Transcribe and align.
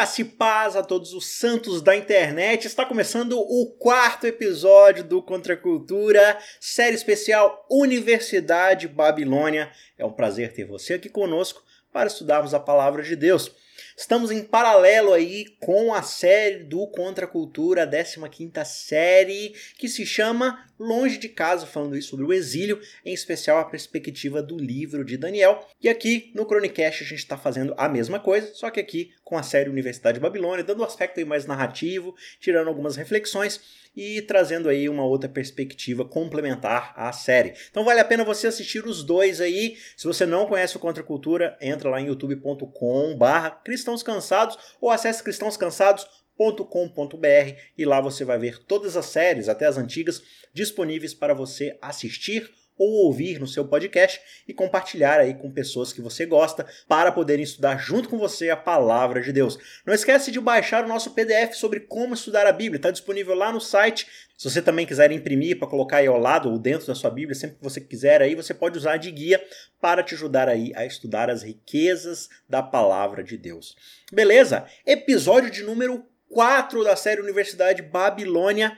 Graça 0.00 0.22
e 0.22 0.24
paz 0.24 0.76
a 0.76 0.82
todos 0.82 1.12
os 1.12 1.26
santos 1.26 1.82
da 1.82 1.94
internet. 1.94 2.66
Está 2.66 2.86
começando 2.86 3.38
o 3.38 3.66
quarto 3.78 4.26
episódio 4.26 5.04
do 5.04 5.20
Contra 5.20 5.54
Cultura, 5.54 6.38
série 6.58 6.94
especial 6.94 7.66
Universidade 7.70 8.88
Babilônia. 8.88 9.70
É 9.98 10.04
um 10.06 10.10
prazer 10.10 10.54
ter 10.54 10.64
você 10.64 10.94
aqui 10.94 11.10
conosco 11.10 11.62
para 11.92 12.06
estudarmos 12.06 12.54
a 12.54 12.58
palavra 12.58 13.02
de 13.02 13.14
Deus. 13.14 13.54
Estamos 14.00 14.30
em 14.30 14.42
paralelo 14.42 15.12
aí 15.12 15.44
com 15.60 15.92
a 15.92 16.00
série 16.00 16.64
do 16.64 16.86
Contra 16.86 17.26
a 17.26 17.28
Cultura, 17.28 17.82
a 17.82 17.86
15ª 17.86 18.64
série, 18.64 19.54
que 19.76 19.90
se 19.90 20.06
chama 20.06 20.66
Longe 20.78 21.18
de 21.18 21.28
Casa, 21.28 21.66
falando 21.66 21.98
isso 21.98 22.08
sobre 22.08 22.24
o 22.24 22.32
exílio, 22.32 22.80
em 23.04 23.12
especial 23.12 23.58
a 23.58 23.64
perspectiva 23.66 24.42
do 24.42 24.56
livro 24.56 25.04
de 25.04 25.18
Daniel. 25.18 25.68
E 25.82 25.86
aqui 25.86 26.32
no 26.34 26.46
Chronicast 26.46 27.04
a 27.04 27.06
gente 27.06 27.18
está 27.18 27.36
fazendo 27.36 27.74
a 27.76 27.90
mesma 27.90 28.18
coisa, 28.18 28.50
só 28.54 28.70
que 28.70 28.80
aqui 28.80 29.12
com 29.22 29.36
a 29.36 29.42
série 29.42 29.68
Universidade 29.68 30.14
de 30.14 30.22
Babilônia, 30.22 30.64
dando 30.64 30.80
um 30.80 30.86
aspecto 30.86 31.24
mais 31.26 31.44
narrativo, 31.44 32.16
tirando 32.40 32.68
algumas 32.68 32.96
reflexões 32.96 33.60
e 33.96 34.22
trazendo 34.22 34.68
aí 34.68 34.88
uma 34.88 35.04
outra 35.04 35.28
perspectiva 35.28 36.04
complementar 36.04 36.92
à 36.96 37.12
série. 37.12 37.54
Então 37.70 37.84
vale 37.84 38.00
a 38.00 38.04
pena 38.04 38.24
você 38.24 38.46
assistir 38.46 38.86
os 38.86 39.02
dois 39.02 39.40
aí. 39.40 39.76
Se 39.96 40.06
você 40.06 40.24
não 40.24 40.46
conhece 40.46 40.76
o 40.76 40.80
Contra 40.80 41.02
Cultura, 41.02 41.56
entra 41.60 41.90
lá 41.90 42.00
em 42.00 42.06
youtube.com/barra 42.06 43.50
cristãos 43.50 44.02
cansados 44.02 44.56
ou 44.80 44.90
acesse 44.90 45.22
cristãoscansados.com.br 45.22 47.56
e 47.76 47.84
lá 47.84 48.00
você 48.00 48.24
vai 48.24 48.38
ver 48.38 48.64
todas 48.64 48.96
as 48.96 49.06
séries, 49.06 49.48
até 49.48 49.66
as 49.66 49.76
antigas, 49.76 50.22
disponíveis 50.52 51.14
para 51.14 51.34
você 51.34 51.76
assistir 51.82 52.48
ou 52.80 53.04
ouvir 53.04 53.38
no 53.38 53.46
seu 53.46 53.66
podcast 53.66 54.18
e 54.48 54.54
compartilhar 54.54 55.20
aí 55.20 55.34
com 55.34 55.52
pessoas 55.52 55.92
que 55.92 56.00
você 56.00 56.24
gosta 56.24 56.66
para 56.88 57.12
poderem 57.12 57.44
estudar 57.44 57.76
junto 57.76 58.08
com 58.08 58.16
você 58.16 58.48
a 58.48 58.56
palavra 58.56 59.20
de 59.20 59.34
Deus. 59.34 59.58
Não 59.84 59.92
esquece 59.92 60.30
de 60.30 60.40
baixar 60.40 60.82
o 60.82 60.88
nosso 60.88 61.10
PDF 61.10 61.52
sobre 61.56 61.80
como 61.80 62.14
estudar 62.14 62.46
a 62.46 62.52
Bíblia, 62.52 62.78
está 62.78 62.90
disponível 62.90 63.34
lá 63.34 63.52
no 63.52 63.60
site. 63.60 64.06
Se 64.34 64.48
você 64.48 64.62
também 64.62 64.86
quiser 64.86 65.12
imprimir 65.12 65.58
para 65.58 65.68
colocar 65.68 65.98
aí 65.98 66.06
ao 66.06 66.16
lado 66.16 66.50
ou 66.50 66.58
dentro 66.58 66.86
da 66.86 66.94
sua 66.94 67.10
Bíblia, 67.10 67.34
sempre 67.34 67.58
que 67.58 67.62
você 67.62 67.82
quiser 67.82 68.22
aí, 68.22 68.34
você 68.34 68.54
pode 68.54 68.78
usar 68.78 68.96
de 68.96 69.10
guia 69.10 69.44
para 69.78 70.02
te 70.02 70.14
ajudar 70.14 70.48
aí 70.48 70.72
a 70.74 70.86
estudar 70.86 71.28
as 71.28 71.42
riquezas 71.42 72.30
da 72.48 72.62
palavra 72.62 73.22
de 73.22 73.36
Deus. 73.36 73.76
Beleza? 74.10 74.64
Episódio 74.86 75.50
de 75.50 75.62
número 75.62 76.02
4 76.30 76.82
da 76.82 76.96
série 76.96 77.20
Universidade 77.20 77.82
Babilônia. 77.82 78.74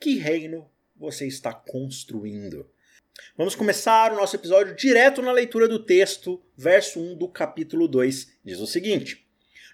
Que 0.00 0.16
reino 0.16 0.66
você 0.96 1.26
está 1.26 1.52
construindo? 1.52 2.72
Vamos 3.36 3.56
começar 3.56 4.12
o 4.12 4.16
nosso 4.16 4.36
episódio 4.36 4.76
direto 4.76 5.20
na 5.20 5.32
leitura 5.32 5.66
do 5.66 5.80
texto, 5.80 6.40
verso 6.56 7.00
1 7.00 7.16
do 7.16 7.28
capítulo 7.28 7.88
2. 7.88 8.28
Diz 8.44 8.60
o 8.60 8.66
seguinte: 8.66 9.26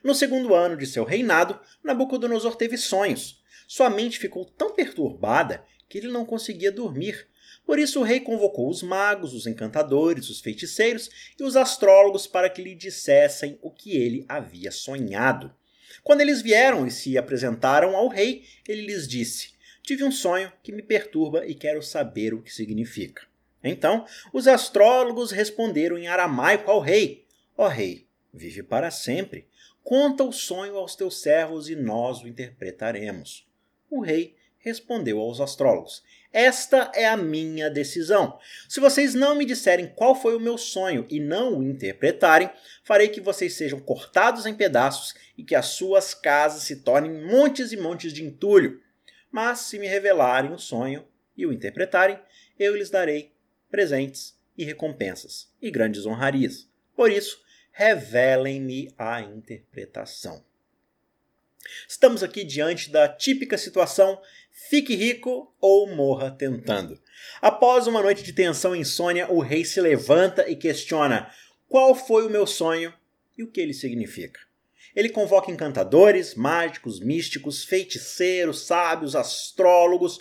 No 0.02 0.14
segundo 0.14 0.55
ano 0.55 0.78
de 0.78 0.86
seu 0.86 1.05
reinado, 1.05 1.60
Nabucodonosor 1.84 2.56
teve 2.56 2.78
sonhos. 2.78 3.42
Sua 3.69 3.91
mente 3.91 4.19
ficou 4.19 4.47
tão 4.47 4.74
perturbada 4.74 5.62
que 5.91 5.98
ele 5.98 6.08
não 6.08 6.24
conseguia 6.24 6.72
dormir. 6.72 7.28
Por 7.66 7.78
isso 7.78 8.00
o 8.00 8.02
rei 8.02 8.20
convocou 8.20 8.69
os 8.70 8.82
magos, 8.82 9.34
os 9.34 9.47
encantadores, 9.47 10.30
os 10.30 10.41
feiticeiros 10.41 11.10
e 11.38 11.42
os 11.42 11.54
astrólogos 11.54 12.27
para 12.27 12.48
que 12.48 12.62
lhe 12.62 12.75
dissessem 12.75 13.58
o 13.60 13.70
que 13.70 13.94
ele 13.94 14.25
havia 14.27 14.70
sonhado. 14.70 15.54
Quando 16.02 16.22
eles 16.22 16.41
vieram 16.41 16.86
e 16.86 16.91
se 16.91 17.19
apresentaram 17.19 17.94
ao 17.94 18.08
rei, 18.08 18.44
ele 18.66 18.86
lhes 18.86 19.06
disse: 19.06 19.50
Tive 19.82 20.02
um 20.02 20.10
sonho 20.10 20.50
que 20.62 20.72
me 20.72 20.82
perturba 20.82 21.47
e 21.47 21.54
quero 21.54 21.82
saber 21.82 22.32
o 22.32 22.41
que 22.41 22.52
significa. 22.52 23.29
Então, 23.62 24.06
os 24.32 24.48
astrólogos 24.48 25.31
responderam 25.31 25.98
em 25.98 26.09
aramaico 26.09 26.71
ao 26.71 26.81
rei: 26.81 27.26
Ó 27.56 27.66
oh, 27.66 27.69
rei, 27.69 28.06
vive 28.32 28.62
para 28.62 28.91
sempre. 28.91 29.47
Conta 29.82 30.25
o 30.25 30.32
sonho 30.32 30.76
aos 30.76 30.94
teus 30.94 31.21
servos 31.21 31.69
e 31.69 31.76
nós 31.76 32.22
o 32.22 32.28
interpretaremos. 32.28 33.47
O 33.91 34.00
rei 34.00 34.37
respondeu 34.59 35.19
aos 35.19 35.41
astrólogos: 35.41 36.03
Esta 36.32 36.91
é 36.94 37.06
a 37.06 37.16
minha 37.16 37.69
decisão. 37.69 38.38
Se 38.69 38.81
vocês 38.81 39.15
não 39.15 39.34
me 39.34 39.44
disserem 39.44 39.88
qual 39.88 40.15
foi 40.15 40.37
o 40.37 40.41
meu 40.41 40.56
sonho 40.56 41.06
e 41.10 41.19
não 41.19 41.59
o 41.59 41.62
interpretarem, 41.62 42.50
farei 42.84 43.09
que 43.09 43.20
vocês 43.20 43.54
sejam 43.54 43.81
cortados 43.81 44.47
em 44.47 44.54
pedaços 44.54 45.15
e 45.37 45.43
que 45.43 45.54
as 45.54 45.66
suas 45.66 46.15
casas 46.15 46.62
se 46.62 46.76
tornem 46.76 47.26
montes 47.26 47.72
e 47.72 47.76
montes 47.76 48.12
de 48.12 48.25
entulho. 48.25 48.81
Mas 49.31 49.60
se 49.60 49.78
me 49.78 49.87
revelarem 49.87 50.53
o 50.53 50.59
sonho 50.59 51.04
e 51.37 51.47
o 51.47 51.53
interpretarem, 51.53 52.19
eu 52.59 52.76
lhes 52.76 52.91
darei 52.91 53.32
presentes 53.70 54.36
e 54.56 54.64
recompensas, 54.64 55.48
e 55.60 55.70
grandes 55.70 56.04
honrarias. 56.04 56.69
Por 56.94 57.10
isso, 57.10 57.41
revelem-me 57.72 58.92
a 58.98 59.20
interpretação. 59.20 60.44
Estamos 61.88 62.22
aqui 62.22 62.42
diante 62.42 62.91
da 62.91 63.08
típica 63.08 63.56
situação 63.56 64.20
fique 64.69 64.94
rico 64.94 65.54
ou 65.60 65.86
morra 65.88 66.31
tentando. 66.31 67.00
Após 67.41 67.86
uma 67.86 68.03
noite 68.03 68.22
de 68.22 68.32
tensão 68.32 68.75
e 68.75 68.81
insônia, 68.81 69.31
o 69.31 69.41
rei 69.41 69.64
se 69.64 69.81
levanta 69.81 70.48
e 70.48 70.56
questiona 70.56 71.31
qual 71.69 71.94
foi 71.94 72.26
o 72.26 72.31
meu 72.31 72.47
sonho 72.47 72.92
e 73.37 73.42
o 73.42 73.50
que 73.50 73.60
ele 73.60 73.72
significa. 73.75 74.41
Ele 74.94 75.08
convoca 75.08 75.50
encantadores, 75.50 76.34
mágicos, 76.34 76.98
místicos, 77.00 77.64
feiticeiros, 77.64 78.66
sábios, 78.66 79.14
astrólogos, 79.14 80.19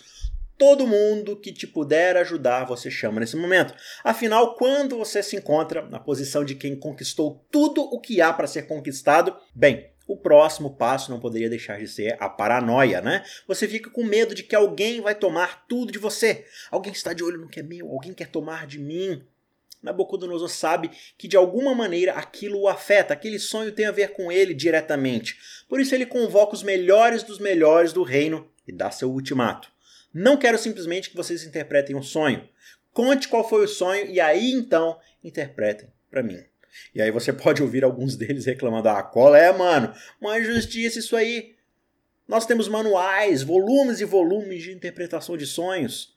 todo 0.59 0.85
mundo 0.85 1.37
que 1.37 1.53
te 1.53 1.65
puder 1.65 2.17
ajudar 2.17 2.65
você 2.65 2.91
chama 2.91 3.21
nesse 3.21 3.37
momento. 3.37 3.73
Afinal, 4.03 4.55
quando 4.55 4.97
você 4.97 5.23
se 5.23 5.37
encontra 5.37 5.81
na 5.83 6.01
posição 6.01 6.43
de 6.43 6.53
quem 6.53 6.77
conquistou 6.77 7.45
tudo 7.49 7.81
o 7.81 7.97
que 7.97 8.21
há 8.21 8.33
para 8.33 8.45
ser 8.45 8.63
conquistado, 8.67 9.33
bem, 9.55 9.89
o 10.05 10.17
próximo 10.17 10.75
passo 10.75 11.11
não 11.11 11.19
poderia 11.19 11.49
deixar 11.49 11.79
de 11.79 11.87
ser 11.87 12.17
a 12.19 12.27
paranoia, 12.27 12.99
né? 12.99 13.23
Você 13.47 13.69
fica 13.69 13.89
com 13.89 14.03
medo 14.03 14.35
de 14.35 14.43
que 14.43 14.55
alguém 14.55 14.99
vai 14.99 15.15
tomar 15.15 15.65
tudo 15.65 15.93
de 15.93 15.97
você. 15.97 16.45
Alguém 16.69 16.91
está 16.91 17.13
de 17.13 17.23
olho 17.23 17.39
no 17.39 17.47
que 17.47 17.61
é 17.61 17.63
meu, 17.63 17.89
alguém 17.89 18.13
quer 18.13 18.27
tomar 18.27 18.67
de 18.67 18.79
mim. 18.79 19.23
Nabucodonosor 19.81 20.49
sabe 20.49 20.91
que 21.17 21.27
de 21.27 21.37
alguma 21.37 21.73
maneira 21.73 22.11
aquilo 22.13 22.59
o 22.59 22.67
afeta, 22.67 23.13
aquele 23.13 23.39
sonho 23.39 23.71
tem 23.71 23.85
a 23.85 23.91
ver 23.91 24.11
com 24.11 24.29
ele 24.29 24.53
diretamente. 24.53 25.37
Por 25.69 25.79
isso 25.79 25.95
ele 25.95 26.05
convoca 26.05 26.53
os 26.53 26.63
melhores 26.63 27.23
dos 27.23 27.39
melhores 27.39 27.93
do 27.93 28.03
reino 28.03 28.45
e 28.67 28.73
dá 28.73 28.91
seu 28.91 29.09
ultimato. 29.09 29.71
Não 30.13 30.37
quero 30.37 30.57
simplesmente 30.57 31.09
que 31.09 31.15
vocês 31.15 31.43
interpretem 31.43 31.95
um 31.95 32.01
sonho. 32.01 32.47
Conte 32.91 33.27
qual 33.27 33.47
foi 33.47 33.63
o 33.63 33.67
sonho 33.67 34.07
e 34.07 34.19
aí 34.19 34.51
então 34.51 34.99
interpretem 35.23 35.89
para 36.09 36.23
mim. 36.23 36.43
E 36.93 37.01
aí 37.01 37.11
você 37.11 37.31
pode 37.33 37.61
ouvir 37.61 37.83
alguns 37.83 38.15
deles 38.15 38.45
reclamando: 38.45 38.89
"Ah, 38.89 39.03
qual 39.03 39.35
é, 39.35 39.51
mano? 39.51 39.93
Uma 40.19 40.39
injustiça 40.39 40.99
isso 40.99 41.15
aí. 41.15 41.55
Nós 42.27 42.45
temos 42.45 42.67
manuais, 42.67 43.41
volumes 43.41 44.01
e 44.01 44.05
volumes 44.05 44.61
de 44.61 44.71
interpretação 44.71 45.35
de 45.35 45.47
sonhos, 45.47 46.15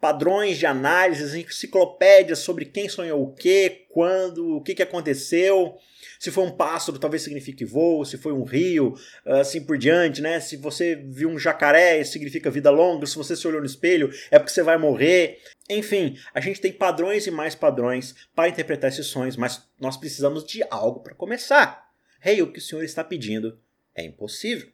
padrões 0.00 0.58
de 0.58 0.66
análise, 0.66 1.40
enciclopédias 1.40 2.40
sobre 2.40 2.64
quem 2.64 2.88
sonhou 2.88 3.22
o 3.22 3.32
que, 3.32 3.86
quando, 3.90 4.56
o 4.56 4.60
que, 4.60 4.74
que 4.74 4.82
aconteceu. 4.82 5.76
Se 6.20 6.30
foi 6.30 6.44
um 6.44 6.50
pássaro, 6.50 6.98
talvez 6.98 7.22
signifique 7.22 7.64
voo, 7.64 8.04
se 8.04 8.18
foi 8.18 8.30
um 8.30 8.44
rio, 8.44 8.94
assim 9.24 9.64
por 9.64 9.78
diante, 9.78 10.20
né? 10.20 10.38
Se 10.38 10.54
você 10.58 10.94
viu 10.94 11.30
um 11.30 11.38
jacaré, 11.38 12.04
significa 12.04 12.50
vida 12.50 12.70
longa, 12.70 13.06
se 13.06 13.16
você 13.16 13.34
se 13.34 13.48
olhou 13.48 13.58
no 13.58 13.66
espelho, 13.66 14.10
é 14.30 14.38
porque 14.38 14.52
você 14.52 14.62
vai 14.62 14.76
morrer. 14.76 15.40
Enfim, 15.70 16.18
a 16.34 16.40
gente 16.40 16.60
tem 16.60 16.70
padrões 16.70 17.26
e 17.26 17.30
mais 17.30 17.54
padrões 17.54 18.14
para 18.34 18.50
interpretar 18.50 18.90
esses 18.90 19.06
sonhos, 19.06 19.34
mas 19.34 19.66
nós 19.80 19.96
precisamos 19.96 20.44
de 20.44 20.62
algo 20.70 21.00
para 21.00 21.14
começar. 21.14 21.90
Rei, 22.20 22.34
hey, 22.34 22.42
o 22.42 22.52
que 22.52 22.58
o 22.58 22.62
senhor 22.62 22.84
está 22.84 23.02
pedindo 23.02 23.58
é 23.94 24.04
impossível. 24.04 24.68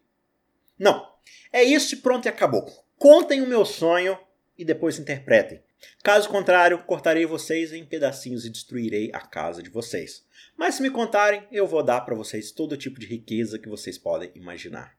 Não, 0.76 1.08
é 1.52 1.62
isso 1.62 1.94
e 1.94 1.98
pronto 1.98 2.26
e 2.26 2.28
acabou. 2.28 2.66
Contem 2.98 3.40
o 3.40 3.46
meu 3.46 3.64
sonho 3.64 4.18
e 4.58 4.64
depois 4.64 4.98
interpretem. 4.98 5.62
Caso 6.02 6.28
contrário, 6.28 6.82
cortarei 6.84 7.26
vocês 7.26 7.72
em 7.72 7.84
pedacinhos 7.84 8.44
e 8.44 8.50
destruirei 8.50 9.10
a 9.12 9.20
casa 9.20 9.62
de 9.62 9.70
vocês. 9.70 10.24
Mas 10.56 10.76
se 10.76 10.82
me 10.82 10.90
contarem, 10.90 11.46
eu 11.50 11.66
vou 11.66 11.82
dar 11.82 12.00
para 12.02 12.14
vocês 12.14 12.50
todo 12.50 12.76
tipo 12.76 13.00
de 13.00 13.06
riqueza 13.06 13.58
que 13.58 13.68
vocês 13.68 13.98
podem 13.98 14.30
imaginar. 14.34 14.96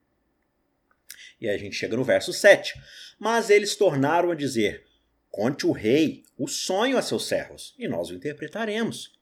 E 1.39 1.47
aí 1.47 1.55
a 1.55 1.57
gente 1.57 1.75
chega 1.75 1.95
no 1.95 2.03
verso 2.03 2.33
7. 2.33 2.79
Mas 3.19 3.49
eles 3.49 3.75
tornaram 3.75 4.31
a 4.31 4.35
dizer: 4.35 4.85
Conte 5.29 5.65
o 5.65 5.71
rei 5.71 6.23
o 6.37 6.47
sonho 6.47 6.97
a 6.97 7.01
seus 7.01 7.27
servos, 7.27 7.73
e 7.79 7.87
nós 7.87 8.09
o 8.09 8.13
interpretaremos. 8.13 9.17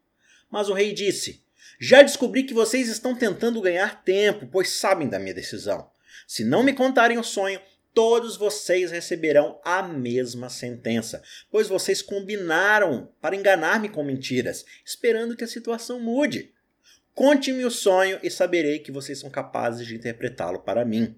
Mas 0.49 0.69
o 0.69 0.73
rei 0.73 0.93
disse: 0.93 1.43
Já 1.79 2.01
descobri 2.01 2.43
que 2.43 2.53
vocês 2.53 2.89
estão 2.89 3.15
tentando 3.15 3.61
ganhar 3.61 4.03
tempo, 4.03 4.47
pois 4.47 4.69
sabem 4.69 5.07
da 5.07 5.19
minha 5.19 5.33
decisão. 5.33 5.89
Se 6.27 6.43
não 6.43 6.63
me 6.63 6.73
contarem 6.73 7.17
o 7.17 7.23
sonho, 7.23 7.59
todos 7.95 8.35
vocês 8.35 8.91
receberão 8.91 9.59
a 9.63 9.81
mesma 9.81 10.49
sentença, 10.49 11.23
pois 11.49 11.69
vocês 11.69 12.01
combinaram 12.01 13.09
para 13.21 13.37
enganar-me 13.37 13.87
com 13.87 14.03
mentiras, 14.03 14.65
esperando 14.85 15.35
que 15.35 15.45
a 15.45 15.47
situação 15.47 15.97
mude. 15.99 16.53
Conte-me 17.13 17.63
o 17.63 17.71
sonho 17.71 18.19
e 18.21 18.29
saberei 18.29 18.79
que 18.79 18.91
vocês 18.91 19.17
são 19.17 19.29
capazes 19.29 19.87
de 19.87 19.95
interpretá-lo 19.95 20.59
para 20.59 20.83
mim. 20.83 21.17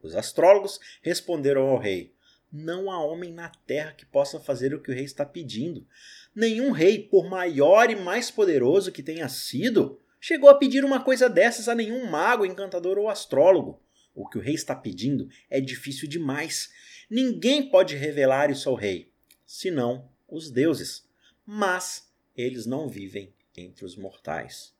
Os 0.00 0.14
astrólogos 0.14 0.78
responderam 1.02 1.62
ao 1.62 1.78
rei: 1.78 2.14
Não 2.52 2.92
há 2.92 3.04
homem 3.04 3.32
na 3.32 3.48
terra 3.66 3.92
que 3.92 4.06
possa 4.06 4.38
fazer 4.38 4.72
o 4.72 4.80
que 4.80 4.92
o 4.92 4.94
rei 4.94 5.04
está 5.04 5.26
pedindo. 5.26 5.84
Nenhum 6.32 6.70
rei, 6.70 7.00
por 7.00 7.28
maior 7.28 7.90
e 7.90 7.96
mais 7.96 8.30
poderoso 8.30 8.92
que 8.92 9.02
tenha 9.02 9.28
sido, 9.28 10.00
chegou 10.20 10.48
a 10.48 10.54
pedir 10.54 10.84
uma 10.84 11.02
coisa 11.02 11.28
dessas 11.28 11.68
a 11.68 11.74
nenhum 11.74 12.08
mago, 12.08 12.46
encantador 12.46 12.98
ou 12.98 13.08
astrólogo. 13.08 13.83
O 14.14 14.28
que 14.28 14.38
o 14.38 14.40
rei 14.40 14.54
está 14.54 14.74
pedindo 14.74 15.28
é 15.50 15.60
difícil 15.60 16.08
demais. 16.08 16.70
Ninguém 17.10 17.68
pode 17.68 17.96
revelar 17.96 18.50
isso 18.50 18.68
ao 18.68 18.74
rei, 18.74 19.12
senão 19.44 20.08
os 20.28 20.50
deuses. 20.50 21.04
Mas 21.44 22.08
eles 22.36 22.64
não 22.64 22.88
vivem 22.88 23.34
entre 23.56 23.84
os 23.84 23.96
mortais. 23.96 24.72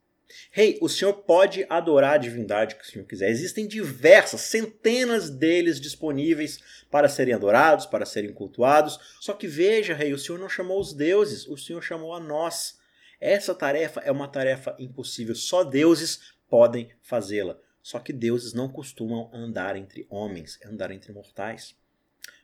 Rei, 0.51 0.77
o 0.81 0.89
senhor 0.89 1.13
pode 1.13 1.65
adorar 1.69 2.15
a 2.15 2.17
divindade 2.17 2.75
que 2.75 2.83
o 2.83 2.87
senhor 2.87 3.05
quiser. 3.05 3.29
Existem 3.29 3.67
diversas, 3.67 4.41
centenas 4.41 5.29
deles 5.29 5.79
disponíveis 5.79 6.59
para 6.89 7.07
serem 7.07 7.33
adorados, 7.33 7.85
para 7.85 8.05
serem 8.05 8.33
cultuados. 8.33 8.99
Só 9.19 9.33
que 9.33 9.47
veja, 9.47 9.93
rei, 9.93 10.13
o 10.13 10.17
senhor 10.17 10.39
não 10.39 10.49
chamou 10.49 10.79
os 10.79 10.93
deuses, 10.93 11.47
o 11.47 11.57
senhor 11.57 11.81
chamou 11.81 12.13
a 12.13 12.19
nós. 12.19 12.79
Essa 13.19 13.53
tarefa 13.53 14.01
é 14.01 14.11
uma 14.11 14.27
tarefa 14.27 14.75
impossível. 14.79 15.35
Só 15.35 15.63
deuses 15.63 16.33
podem 16.49 16.89
fazê-la. 17.01 17.59
Só 17.85 17.99
que 17.99 18.11
deuses 18.11 18.51
não 18.51 18.67
costumam 18.67 19.29
andar 19.31 19.75
entre 19.75 20.07
homens, 20.09 20.59
andar 20.65 20.89
entre 20.89 21.13
mortais. 21.13 21.75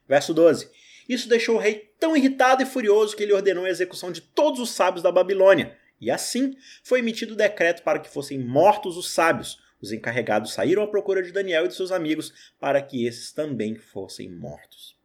Verso 0.06 0.32
12. 0.32 0.70
Isso 1.08 1.28
deixou 1.28 1.56
o 1.56 1.58
rei 1.58 1.92
tão 1.98 2.16
irritado 2.16 2.62
e 2.62 2.64
furioso 2.64 3.16
que 3.16 3.24
ele 3.24 3.32
ordenou 3.32 3.64
a 3.64 3.68
execução 3.68 4.12
de 4.12 4.20
todos 4.20 4.60
os 4.60 4.70
sábios 4.70 5.02
da 5.02 5.10
Babilônia 5.10 5.76
e 6.00 6.12
assim 6.12 6.56
foi 6.84 7.00
emitido 7.00 7.34
o 7.34 7.36
decreto 7.36 7.82
para 7.82 7.98
que 7.98 8.08
fossem 8.08 8.38
mortos 8.38 8.96
os 8.96 9.10
sábios. 9.10 9.60
Os 9.80 9.90
encarregados 9.90 10.52
saíram 10.52 10.84
à 10.84 10.86
procura 10.86 11.20
de 11.20 11.32
Daniel 11.32 11.64
e 11.64 11.68
de 11.68 11.74
seus 11.74 11.90
amigos 11.90 12.54
para 12.60 12.80
que 12.80 13.04
esses 13.04 13.32
também 13.32 13.74
fossem 13.74 14.30
mortos. 14.30 14.96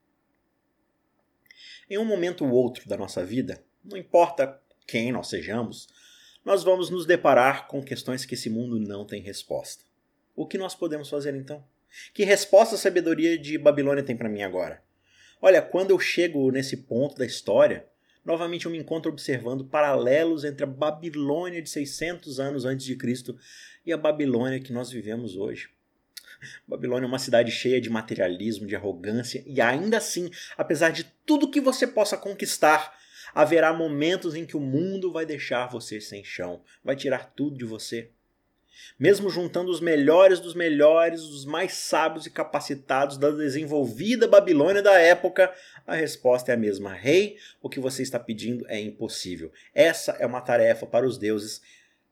Em 1.89 1.97
um 1.97 2.05
momento 2.05 2.45
ou 2.45 2.51
outro 2.51 2.87
da 2.87 2.95
nossa 2.95 3.25
vida, 3.25 3.63
não 3.83 3.97
importa 3.97 4.61
quem 4.85 5.11
nós 5.11 5.29
sejamos, 5.29 5.87
nós 6.45 6.63
vamos 6.63 6.91
nos 6.91 7.07
deparar 7.07 7.67
com 7.67 7.81
questões 7.81 8.23
que 8.23 8.35
esse 8.35 8.51
mundo 8.51 8.79
não 8.79 9.03
tem 9.03 9.19
resposta. 9.19 9.86
O 10.37 10.45
que 10.45 10.55
nós 10.55 10.75
podemos 10.75 11.09
fazer 11.09 11.33
então? 11.33 11.65
Que 12.13 12.23
resposta 12.23 12.75
a 12.75 12.77
sabedoria 12.77 13.39
de 13.39 13.57
Babilônia 13.57 14.03
tem 14.03 14.15
para 14.15 14.29
mim 14.29 14.43
agora? 14.43 14.83
Olha, 15.41 15.63
quando 15.63 15.89
eu 15.89 15.97
chego 15.97 16.51
nesse 16.51 16.77
ponto 16.77 17.17
da 17.17 17.25
história, 17.25 17.87
novamente 18.23 18.67
eu 18.67 18.71
me 18.71 18.77
encontro 18.77 19.11
observando 19.11 19.65
paralelos 19.65 20.43
entre 20.43 20.63
a 20.63 20.67
Babilônia 20.67 21.59
de 21.59 21.71
600 21.71 22.39
anos 22.39 22.65
antes 22.65 22.85
de 22.85 22.95
Cristo 22.95 23.35
e 23.83 23.91
a 23.91 23.97
Babilônia 23.97 24.59
que 24.59 24.71
nós 24.71 24.91
vivemos 24.91 25.35
hoje. 25.35 25.71
Babilônia 26.67 27.07
é 27.07 27.09
uma 27.09 27.17
cidade 27.17 27.49
cheia 27.49 27.81
de 27.81 27.89
materialismo, 27.89 28.67
de 28.67 28.75
arrogância, 28.75 29.43
e 29.43 29.59
ainda 29.59 29.97
assim, 29.97 30.29
apesar 30.55 30.91
de 30.91 31.03
tudo 31.25 31.49
que 31.49 31.59
você 31.59 31.87
possa 31.87 32.15
conquistar, 32.15 32.95
haverá 33.33 33.73
momentos 33.73 34.35
em 34.35 34.45
que 34.45 34.55
o 34.55 34.61
mundo 34.61 35.11
vai 35.11 35.25
deixar 35.25 35.65
você 35.65 35.99
sem 35.99 36.23
chão, 36.23 36.61
vai 36.83 36.95
tirar 36.95 37.33
tudo 37.35 37.57
de 37.57 37.65
você. 37.65 38.11
Mesmo 38.99 39.29
juntando 39.29 39.71
os 39.71 39.79
melhores 39.79 40.39
dos 40.39 40.53
melhores, 40.53 41.21
os 41.21 41.45
mais 41.45 41.73
sábios 41.73 42.25
e 42.25 42.31
capacitados 42.31 43.17
da 43.17 43.29
desenvolvida 43.29 44.27
Babilônia 44.27 44.81
da 44.81 44.97
época, 44.99 45.53
a 45.85 45.95
resposta 45.95 46.51
é 46.51 46.55
a 46.55 46.57
mesma: 46.57 46.93
Rei, 46.93 47.37
o 47.61 47.69
que 47.69 47.79
você 47.79 48.03
está 48.03 48.19
pedindo 48.19 48.65
é 48.67 48.79
impossível. 48.79 49.51
Essa 49.73 50.13
é 50.13 50.25
uma 50.25 50.41
tarefa 50.41 50.85
para 50.85 51.07
os 51.07 51.17
deuses, 51.17 51.61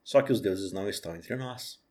só 0.02 0.22
que 0.22 0.32
os 0.32 0.40
deuses 0.40 0.72
não 0.72 0.88
estão 0.88 1.14
entre 1.14 1.34
nós. 1.36 1.84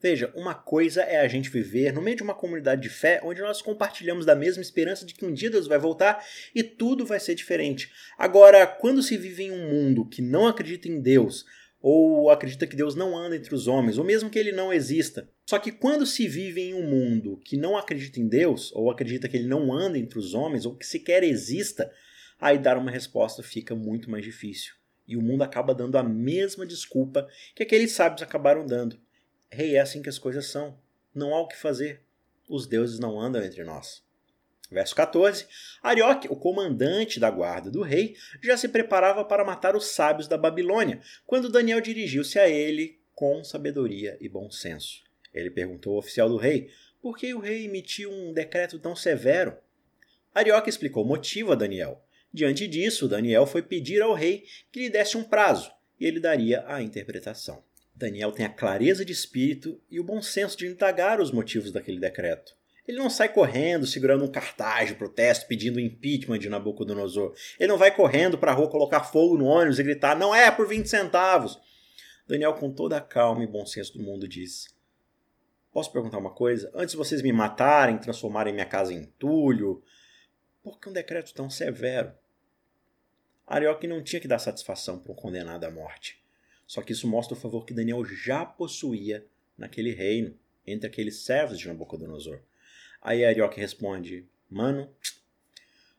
Veja, 0.00 0.32
uma 0.34 0.54
coisa 0.54 1.02
é 1.02 1.18
a 1.18 1.28
gente 1.28 1.50
viver 1.50 1.92
no 1.92 2.00
meio 2.00 2.16
de 2.16 2.22
uma 2.22 2.34
comunidade 2.34 2.82
de 2.82 2.88
fé 2.88 3.20
onde 3.22 3.42
nós 3.42 3.60
compartilhamos 3.60 4.24
da 4.24 4.34
mesma 4.34 4.62
esperança 4.62 5.04
de 5.04 5.14
que 5.14 5.24
um 5.24 5.32
dia 5.32 5.50
Deus 5.50 5.66
vai 5.66 5.78
voltar 5.78 6.24
e 6.54 6.62
tudo 6.62 7.04
vai 7.04 7.20
ser 7.20 7.34
diferente. 7.34 7.92
Agora, 8.16 8.66
quando 8.66 9.02
se 9.02 9.16
vive 9.16 9.44
em 9.44 9.50
um 9.50 9.68
mundo 9.68 10.06
que 10.06 10.22
não 10.22 10.46
acredita 10.46 10.88
em 10.88 11.00
Deus, 11.00 11.44
ou 11.88 12.30
acredita 12.30 12.66
que 12.66 12.74
Deus 12.74 12.96
não 12.96 13.16
anda 13.16 13.36
entre 13.36 13.54
os 13.54 13.68
homens, 13.68 13.96
ou 13.96 14.04
mesmo 14.04 14.28
que 14.28 14.36
ele 14.36 14.50
não 14.50 14.72
exista. 14.72 15.28
Só 15.48 15.56
que 15.56 15.70
quando 15.70 16.04
se 16.04 16.26
vive 16.26 16.60
em 16.60 16.74
um 16.74 16.82
mundo 16.82 17.40
que 17.44 17.56
não 17.56 17.76
acredita 17.76 18.18
em 18.18 18.26
Deus, 18.26 18.72
ou 18.74 18.90
acredita 18.90 19.28
que 19.28 19.36
ele 19.36 19.46
não 19.46 19.72
anda 19.72 19.96
entre 19.96 20.18
os 20.18 20.34
homens, 20.34 20.66
ou 20.66 20.74
que 20.74 20.84
sequer 20.84 21.22
exista, 21.22 21.88
aí 22.40 22.58
dar 22.58 22.76
uma 22.76 22.90
resposta 22.90 23.40
fica 23.40 23.72
muito 23.76 24.10
mais 24.10 24.24
difícil. 24.24 24.74
E 25.06 25.16
o 25.16 25.22
mundo 25.22 25.42
acaba 25.42 25.72
dando 25.72 25.96
a 25.96 26.02
mesma 26.02 26.66
desculpa 26.66 27.28
que 27.54 27.62
aqueles 27.62 27.92
sábios 27.92 28.20
acabaram 28.20 28.66
dando. 28.66 28.98
Rei, 29.48 29.68
hey, 29.68 29.76
é 29.76 29.80
assim 29.80 30.02
que 30.02 30.08
as 30.08 30.18
coisas 30.18 30.46
são. 30.46 30.76
Não 31.14 31.32
há 31.32 31.40
o 31.40 31.46
que 31.46 31.56
fazer. 31.56 32.02
Os 32.48 32.66
deuses 32.66 32.98
não 32.98 33.20
andam 33.20 33.44
entre 33.44 33.62
nós. 33.62 34.02
Verso 34.70 34.94
14: 34.94 35.46
Arioque, 35.82 36.28
o 36.28 36.36
comandante 36.36 37.20
da 37.20 37.30
guarda 37.30 37.70
do 37.70 37.82
rei, 37.82 38.16
já 38.42 38.56
se 38.56 38.68
preparava 38.68 39.24
para 39.24 39.44
matar 39.44 39.76
os 39.76 39.86
sábios 39.86 40.26
da 40.26 40.36
Babilônia, 40.36 41.00
quando 41.26 41.48
Daniel 41.48 41.80
dirigiu-se 41.80 42.38
a 42.38 42.48
ele 42.48 42.98
com 43.14 43.44
sabedoria 43.44 44.16
e 44.20 44.28
bom 44.28 44.50
senso. 44.50 45.02
Ele 45.32 45.50
perguntou 45.50 45.92
ao 45.92 45.98
oficial 45.98 46.28
do 46.28 46.36
rei 46.36 46.70
por 47.00 47.16
que 47.16 47.32
o 47.32 47.38
rei 47.38 47.64
emitiu 47.64 48.10
um 48.10 48.32
decreto 48.32 48.78
tão 48.78 48.96
severo. 48.96 49.56
Arioque 50.34 50.68
explicou 50.68 51.04
o 51.04 51.08
motivo 51.08 51.52
a 51.52 51.54
Daniel. 51.54 52.02
Diante 52.32 52.66
disso, 52.66 53.08
Daniel 53.08 53.46
foi 53.46 53.62
pedir 53.62 54.02
ao 54.02 54.12
rei 54.12 54.44
que 54.72 54.80
lhe 54.80 54.90
desse 54.90 55.16
um 55.16 55.24
prazo 55.24 55.70
e 55.98 56.06
ele 56.06 56.20
daria 56.20 56.64
a 56.66 56.82
interpretação. 56.82 57.62
Daniel 57.94 58.32
tem 58.32 58.44
a 58.44 58.50
clareza 58.50 59.04
de 59.04 59.12
espírito 59.12 59.80
e 59.90 59.98
o 59.98 60.04
bom 60.04 60.20
senso 60.20 60.58
de 60.58 60.66
indagar 60.66 61.20
os 61.20 61.30
motivos 61.30 61.72
daquele 61.72 61.98
decreto. 61.98 62.55
Ele 62.86 62.98
não 62.98 63.10
sai 63.10 63.28
correndo 63.28 63.86
segurando 63.86 64.24
um 64.24 64.30
cartaz 64.30 64.88
de 64.88 64.94
protesto 64.94 65.46
pedindo 65.46 65.80
impeachment 65.80 66.38
de 66.38 66.48
Nabucodonosor. 66.48 67.34
Ele 67.58 67.68
não 67.68 67.78
vai 67.78 67.94
correndo 67.94 68.38
para 68.38 68.52
a 68.52 68.54
rua 68.54 68.70
colocar 68.70 69.04
fogo 69.04 69.36
no 69.36 69.46
ônibus 69.46 69.78
e 69.78 69.82
gritar: 69.82 70.16
não 70.16 70.34
é 70.34 70.50
por 70.50 70.68
20 70.68 70.86
centavos. 70.86 71.60
Daniel, 72.28 72.54
com 72.54 72.72
toda 72.72 72.96
a 72.96 73.00
calma 73.00 73.42
e 73.42 73.46
bom 73.46 73.66
senso 73.66 73.92
do 73.96 74.02
mundo, 74.02 74.28
diz: 74.28 74.68
Posso 75.72 75.92
perguntar 75.92 76.18
uma 76.18 76.30
coisa? 76.30 76.70
Antes 76.74 76.92
de 76.92 76.96
vocês 76.96 77.22
me 77.22 77.32
matarem, 77.32 77.98
transformarem 77.98 78.52
minha 78.52 78.66
casa 78.66 78.92
em 78.92 78.98
entulho, 78.98 79.82
por 80.62 80.80
que 80.80 80.88
um 80.88 80.92
decreto 80.92 81.34
tão 81.34 81.50
severo? 81.50 82.12
Arioque 83.46 83.86
não 83.86 84.02
tinha 84.02 84.20
que 84.20 84.26
dar 84.26 84.38
satisfação 84.38 84.98
para 84.98 85.12
um 85.12 85.14
condenado 85.14 85.64
à 85.64 85.70
morte. 85.70 86.20
Só 86.66 86.82
que 86.82 86.92
isso 86.92 87.06
mostra 87.06 87.36
o 87.36 87.40
favor 87.40 87.64
que 87.64 87.74
Daniel 87.74 88.04
já 88.04 88.44
possuía 88.44 89.24
naquele 89.56 89.92
reino, 89.92 90.36
entre 90.66 90.88
aqueles 90.88 91.20
servos 91.20 91.58
de 91.58 91.68
Nabucodonosor. 91.68 92.40
Aí 93.06 93.24
Arioque 93.24 93.60
responde: 93.60 94.28
Mano, 94.50 94.90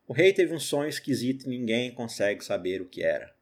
o 0.05 0.11
rei 0.11 0.33
teve 0.33 0.53
um 0.53 0.59
sonho 0.59 0.89
esquisito 0.89 1.45
e 1.45 1.49
ninguém 1.49 1.89
consegue 1.89 2.43
saber 2.43 2.81
o 2.81 2.85
que 2.85 3.01
era. 3.01 3.33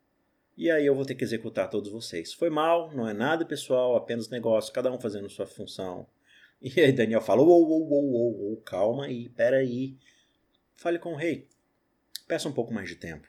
E 0.55 0.69
aí 0.69 0.85
eu 0.85 0.93
vou 0.93 1.03
ter 1.03 1.15
que 1.15 1.23
executar 1.23 1.67
todos 1.67 1.91
vocês. 1.91 2.31
Foi 2.31 2.51
mal, 2.51 2.93
não 2.93 3.09
é 3.09 3.13
nada 3.13 3.43
pessoal, 3.43 3.95
apenas 3.95 4.29
negócio, 4.29 4.71
cada 4.71 4.91
um 4.91 4.99
fazendo 4.99 5.27
sua 5.31 5.47
função. 5.47 6.05
E 6.61 6.79
aí 6.79 6.91
Daniel 6.91 7.21
fala: 7.21 7.41
Uou, 7.41 7.67
uou, 7.67 7.89
uou, 7.89 8.11
uou, 8.11 8.41
uou 8.49 8.57
calma 8.57 9.05
aí, 9.05 9.29
peraí. 9.29 9.97
Fale 10.75 10.99
com 10.99 11.13
o 11.13 11.17
rei. 11.17 11.47
Peça 12.27 12.47
um 12.47 12.53
pouco 12.53 12.71
mais 12.71 12.87
de 12.87 12.95
tempo. 12.95 13.27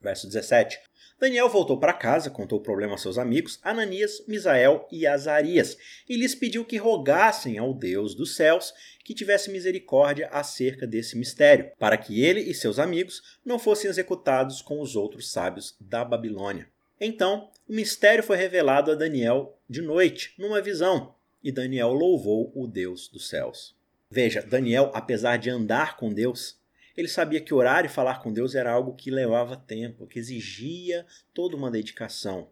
Verso 0.00 0.26
17. 0.26 0.80
Daniel 1.24 1.48
voltou 1.48 1.78
para 1.78 1.94
casa, 1.94 2.28
contou 2.28 2.58
o 2.58 2.62
problema 2.62 2.96
a 2.96 2.98
seus 2.98 3.16
amigos, 3.16 3.58
Ananias, 3.62 4.22
Misael 4.28 4.86
e 4.92 5.06
Azarias, 5.06 5.74
e 6.06 6.18
lhes 6.18 6.34
pediu 6.34 6.66
que 6.66 6.76
rogassem 6.76 7.56
ao 7.56 7.72
Deus 7.72 8.14
dos 8.14 8.36
céus 8.36 8.74
que 9.02 9.14
tivesse 9.14 9.50
misericórdia 9.50 10.28
acerca 10.28 10.86
desse 10.86 11.16
mistério, 11.16 11.70
para 11.78 11.96
que 11.96 12.22
ele 12.22 12.40
e 12.42 12.52
seus 12.52 12.78
amigos 12.78 13.38
não 13.42 13.58
fossem 13.58 13.88
executados 13.88 14.60
com 14.60 14.82
os 14.82 14.96
outros 14.96 15.32
sábios 15.32 15.74
da 15.80 16.04
Babilônia. 16.04 16.68
Então, 17.00 17.48
o 17.66 17.72
mistério 17.72 18.22
foi 18.22 18.36
revelado 18.36 18.92
a 18.92 18.94
Daniel 18.94 19.58
de 19.66 19.80
noite, 19.80 20.34
numa 20.36 20.60
visão, 20.60 21.14
e 21.42 21.50
Daniel 21.50 21.94
louvou 21.94 22.52
o 22.54 22.66
Deus 22.66 23.08
dos 23.08 23.30
céus. 23.30 23.74
Veja, 24.10 24.42
Daniel, 24.42 24.90
apesar 24.92 25.38
de 25.38 25.48
andar 25.48 25.96
com 25.96 26.12
Deus, 26.12 26.58
ele 26.96 27.08
sabia 27.08 27.40
que 27.40 27.52
orar 27.52 27.84
e 27.84 27.88
falar 27.88 28.22
com 28.22 28.32
Deus 28.32 28.54
era 28.54 28.70
algo 28.70 28.94
que 28.94 29.10
levava 29.10 29.56
tempo, 29.56 30.06
que 30.06 30.18
exigia 30.18 31.04
toda 31.32 31.56
uma 31.56 31.70
dedicação. 31.70 32.48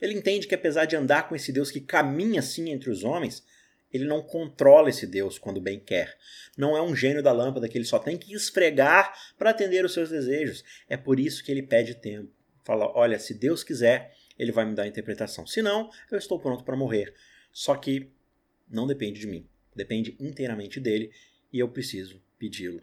Ele 0.00 0.14
entende 0.14 0.46
que 0.46 0.54
apesar 0.54 0.84
de 0.86 0.96
andar 0.96 1.28
com 1.28 1.36
esse 1.36 1.52
Deus 1.52 1.70
que 1.70 1.80
caminha 1.80 2.40
assim 2.40 2.70
entre 2.70 2.90
os 2.90 3.04
homens, 3.04 3.44
ele 3.92 4.04
não 4.04 4.22
controla 4.22 4.88
esse 4.88 5.06
Deus 5.06 5.38
quando 5.38 5.60
bem 5.60 5.78
quer. 5.78 6.16
Não 6.56 6.76
é 6.76 6.82
um 6.82 6.94
gênio 6.94 7.22
da 7.22 7.32
lâmpada 7.32 7.68
que 7.68 7.76
ele 7.76 7.84
só 7.84 7.98
tem 7.98 8.16
que 8.16 8.32
esfregar 8.32 9.12
para 9.36 9.50
atender 9.50 9.84
os 9.84 9.92
seus 9.92 10.08
desejos. 10.08 10.64
É 10.88 10.96
por 10.96 11.18
isso 11.18 11.44
que 11.44 11.50
ele 11.50 11.62
pede 11.62 11.94
tempo. 11.94 12.30
Fala: 12.64 12.90
olha, 12.94 13.18
se 13.18 13.34
Deus 13.34 13.64
quiser, 13.64 14.14
ele 14.38 14.52
vai 14.52 14.64
me 14.64 14.74
dar 14.74 14.84
a 14.84 14.88
interpretação. 14.88 15.46
Se 15.46 15.60
não, 15.60 15.90
eu 16.10 16.16
estou 16.16 16.38
pronto 16.38 16.64
para 16.64 16.76
morrer. 16.76 17.12
Só 17.52 17.74
que 17.74 18.10
não 18.68 18.86
depende 18.86 19.20
de 19.20 19.26
mim. 19.26 19.46
Depende 19.74 20.16
inteiramente 20.20 20.78
dele 20.78 21.10
e 21.52 21.58
eu 21.58 21.68
preciso 21.68 22.22
pedi-lo. 22.38 22.82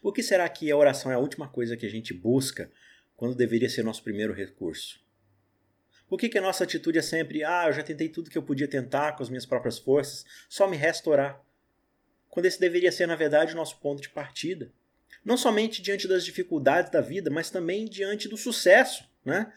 Por 0.00 0.12
que 0.12 0.22
será 0.22 0.48
que 0.48 0.70
a 0.70 0.76
oração 0.76 1.10
é 1.10 1.14
a 1.14 1.18
última 1.18 1.48
coisa 1.48 1.76
que 1.76 1.86
a 1.86 1.90
gente 1.90 2.12
busca 2.14 2.70
quando 3.16 3.34
deveria 3.34 3.68
ser 3.68 3.82
nosso 3.82 4.02
primeiro 4.02 4.32
recurso? 4.32 5.00
Por 6.08 6.18
que, 6.18 6.28
que 6.28 6.38
a 6.38 6.42
nossa 6.42 6.64
atitude 6.64 6.98
é 6.98 7.02
sempre, 7.02 7.44
ah, 7.44 7.64
eu 7.66 7.72
já 7.72 7.82
tentei 7.82 8.08
tudo 8.08 8.30
que 8.30 8.38
eu 8.38 8.42
podia 8.42 8.66
tentar 8.66 9.12
com 9.12 9.22
as 9.22 9.28
minhas 9.28 9.44
próprias 9.44 9.78
forças, 9.78 10.24
só 10.48 10.66
me 10.66 10.76
resta 10.76 11.10
orar? 11.10 11.44
Quando 12.30 12.46
esse 12.46 12.58
deveria 12.58 12.90
ser, 12.90 13.06
na 13.06 13.16
verdade, 13.16 13.52
o 13.52 13.56
nosso 13.56 13.78
ponto 13.78 14.00
de 14.00 14.08
partida. 14.08 14.72
Não 15.24 15.36
somente 15.36 15.82
diante 15.82 16.08
das 16.08 16.24
dificuldades 16.24 16.90
da 16.90 17.00
vida, 17.00 17.30
mas 17.30 17.50
também 17.50 17.84
diante 17.84 18.28
do 18.28 18.36
sucesso. 18.36 19.04
Né? 19.24 19.52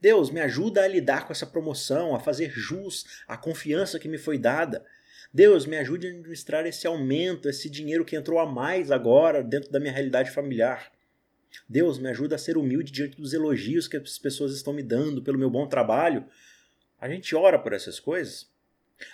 Deus, 0.00 0.30
me 0.30 0.40
ajuda 0.40 0.82
a 0.82 0.88
lidar 0.88 1.26
com 1.26 1.32
essa 1.32 1.46
promoção, 1.46 2.14
a 2.14 2.20
fazer 2.20 2.50
jus 2.50 3.24
à 3.26 3.36
confiança 3.36 3.98
que 3.98 4.08
me 4.08 4.18
foi 4.18 4.38
dada. 4.38 4.84
Deus, 5.32 5.66
me 5.66 5.76
ajude 5.76 6.06
a 6.06 6.10
administrar 6.10 6.66
esse 6.66 6.86
aumento, 6.86 7.48
esse 7.48 7.68
dinheiro 7.68 8.04
que 8.04 8.16
entrou 8.16 8.38
a 8.38 8.46
mais 8.46 8.90
agora 8.90 9.42
dentro 9.42 9.70
da 9.70 9.80
minha 9.80 9.92
realidade 9.92 10.30
familiar. 10.30 10.90
Deus, 11.68 11.98
me 11.98 12.08
ajuda 12.08 12.36
a 12.36 12.38
ser 12.38 12.56
humilde 12.56 12.92
diante 12.92 13.16
dos 13.16 13.32
elogios 13.32 13.88
que 13.88 13.96
as 13.96 14.18
pessoas 14.18 14.52
estão 14.52 14.72
me 14.72 14.82
dando 14.82 15.22
pelo 15.22 15.38
meu 15.38 15.50
bom 15.50 15.66
trabalho. 15.66 16.24
A 17.00 17.08
gente 17.08 17.34
ora 17.34 17.58
por 17.58 17.72
essas 17.72 18.00
coisas. 18.00 18.50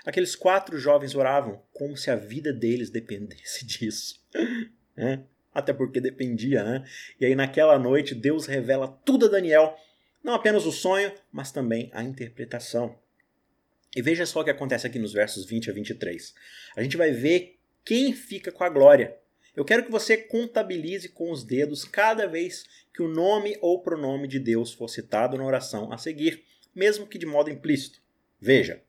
Aqueles 0.04 0.36
quatro 0.36 0.78
jovens 0.78 1.14
oravam 1.14 1.62
como 1.72 1.96
se 1.96 2.10
a 2.10 2.16
vida 2.16 2.52
deles 2.52 2.90
dependesse 2.90 3.64
disso. 3.66 4.20
É? 4.96 5.20
Até 5.52 5.72
porque 5.72 6.00
dependia, 6.00 6.62
né? 6.62 6.84
E 7.20 7.26
aí 7.26 7.34
naquela 7.34 7.78
noite 7.78 8.14
Deus 8.14 8.46
revela 8.46 8.88
tudo 8.88 9.26
a 9.26 9.28
Daniel, 9.28 9.76
não 10.22 10.34
apenas 10.34 10.64
o 10.66 10.72
sonho, 10.72 11.12
mas 11.32 11.50
também 11.50 11.90
a 11.92 12.02
interpretação. 12.02 12.96
E 13.94 14.00
veja 14.00 14.24
só 14.24 14.40
o 14.40 14.44
que 14.44 14.50
acontece 14.50 14.86
aqui 14.86 14.98
nos 14.98 15.12
versos 15.12 15.44
20 15.44 15.70
a 15.70 15.72
23. 15.72 16.34
A 16.76 16.82
gente 16.82 16.96
vai 16.96 17.12
ver 17.12 17.58
quem 17.84 18.12
fica 18.12 18.50
com 18.50 18.64
a 18.64 18.68
glória. 18.68 19.16
Eu 19.54 19.64
quero 19.64 19.84
que 19.84 19.90
você 19.90 20.16
contabilize 20.16 21.10
com 21.10 21.30
os 21.30 21.44
dedos 21.44 21.84
cada 21.84 22.26
vez 22.26 22.64
que 22.94 23.02
o 23.02 23.08
nome 23.08 23.58
ou 23.60 23.82
pronome 23.82 24.26
de 24.26 24.38
Deus 24.38 24.72
for 24.72 24.88
citado 24.88 25.36
na 25.36 25.44
oração 25.44 25.92
a 25.92 25.98
seguir, 25.98 26.42
mesmo 26.74 27.06
que 27.06 27.18
de 27.18 27.26
modo 27.26 27.50
implícito. 27.50 28.00
Veja. 28.40 28.82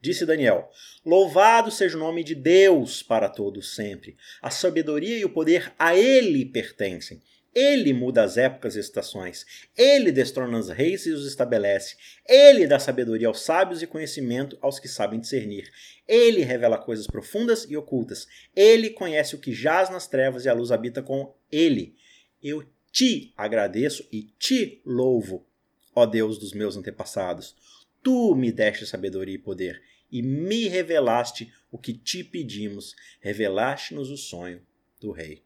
Disse 0.00 0.26
Daniel: 0.26 0.70
Louvado 1.04 1.70
seja 1.70 1.96
o 1.96 2.00
nome 2.00 2.22
de 2.22 2.34
Deus 2.34 3.02
para 3.02 3.30
todos 3.30 3.74
sempre. 3.74 4.16
A 4.42 4.50
sabedoria 4.50 5.18
e 5.18 5.24
o 5.24 5.30
poder 5.30 5.72
a 5.78 5.96
ele 5.96 6.44
pertencem. 6.44 7.22
Ele 7.56 7.94
muda 7.94 8.22
as 8.22 8.36
épocas 8.36 8.76
e 8.76 8.80
estações. 8.80 9.46
Ele 9.74 10.12
destrona 10.12 10.58
os 10.58 10.68
reis 10.68 11.06
e 11.06 11.10
os 11.10 11.26
estabelece. 11.26 11.96
Ele 12.28 12.66
dá 12.66 12.78
sabedoria 12.78 13.28
aos 13.28 13.40
sábios 13.40 13.80
e 13.80 13.86
conhecimento 13.86 14.58
aos 14.60 14.78
que 14.78 14.86
sabem 14.86 15.18
discernir. 15.18 15.72
Ele 16.06 16.42
revela 16.42 16.76
coisas 16.76 17.06
profundas 17.06 17.66
e 17.66 17.74
ocultas. 17.74 18.28
Ele 18.54 18.90
conhece 18.90 19.34
o 19.34 19.38
que 19.38 19.54
jaz 19.54 19.88
nas 19.88 20.06
trevas 20.06 20.44
e 20.44 20.50
a 20.50 20.52
luz 20.52 20.70
habita 20.70 21.02
com 21.02 21.34
ele. 21.50 21.96
Eu 22.42 22.62
te 22.92 23.32
agradeço 23.34 24.06
e 24.12 24.24
te 24.38 24.82
louvo, 24.84 25.46
ó 25.94 26.04
Deus 26.04 26.38
dos 26.38 26.52
meus 26.52 26.76
antepassados. 26.76 27.56
Tu 28.02 28.34
me 28.34 28.52
deste 28.52 28.86
sabedoria 28.86 29.36
e 29.36 29.38
poder 29.38 29.80
e 30.12 30.20
me 30.20 30.68
revelaste 30.68 31.50
o 31.72 31.78
que 31.78 31.94
te 31.94 32.22
pedimos. 32.22 32.94
Revelaste-nos 33.18 34.10
o 34.10 34.16
sonho 34.18 34.60
do 35.00 35.10
rei. 35.10 35.42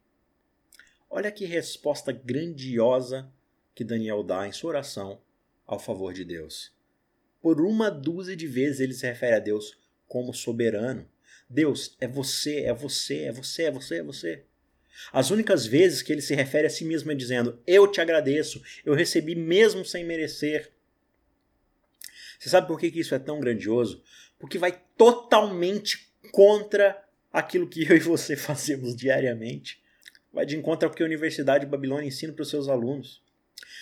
Olha 1.13 1.29
que 1.29 1.43
resposta 1.43 2.13
grandiosa 2.13 3.29
que 3.75 3.83
Daniel 3.83 4.23
dá 4.23 4.47
em 4.47 4.53
sua 4.53 4.69
oração 4.69 5.21
ao 5.67 5.77
favor 5.77 6.13
de 6.13 6.23
Deus. 6.23 6.71
Por 7.41 7.59
uma 7.59 7.91
dúzia 7.91 8.33
de 8.33 8.47
vezes 8.47 8.79
ele 8.79 8.93
se 8.93 9.05
refere 9.05 9.35
a 9.35 9.39
Deus 9.39 9.77
como 10.07 10.33
soberano. 10.33 11.05
Deus, 11.49 11.97
é 11.99 12.07
você, 12.07 12.61
é 12.61 12.73
você, 12.73 13.23
é 13.23 13.31
você, 13.33 13.63
é 13.63 13.71
você, 13.71 13.95
é 13.97 14.03
você. 14.03 14.43
As 15.11 15.31
únicas 15.31 15.65
vezes 15.65 16.01
que 16.01 16.13
ele 16.13 16.21
se 16.21 16.33
refere 16.33 16.67
a 16.67 16.69
si 16.69 16.85
mesmo 16.85 17.11
é 17.11 17.15
dizendo: 17.15 17.59
Eu 17.67 17.91
te 17.91 17.99
agradeço, 17.99 18.63
eu 18.85 18.93
recebi 18.93 19.35
mesmo 19.35 19.83
sem 19.83 20.05
merecer. 20.05 20.71
Você 22.39 22.47
sabe 22.47 22.67
por 22.67 22.79
que 22.79 22.87
isso 22.87 23.13
é 23.13 23.19
tão 23.19 23.41
grandioso? 23.41 24.01
Porque 24.39 24.57
vai 24.57 24.81
totalmente 24.95 26.09
contra 26.31 27.03
aquilo 27.33 27.67
que 27.67 27.83
eu 27.83 27.97
e 27.97 27.99
você 27.99 28.35
fazemos 28.37 28.95
diariamente 28.95 29.80
vai 30.33 30.45
de 30.45 30.57
encontro 30.57 30.87
ao 30.87 30.93
que 30.93 31.03
a 31.03 31.05
Universidade 31.05 31.65
de 31.65 31.71
Babilônia 31.71 32.07
ensina 32.07 32.33
para 32.33 32.43
os 32.43 32.49
seus 32.49 32.69
alunos. 32.69 33.21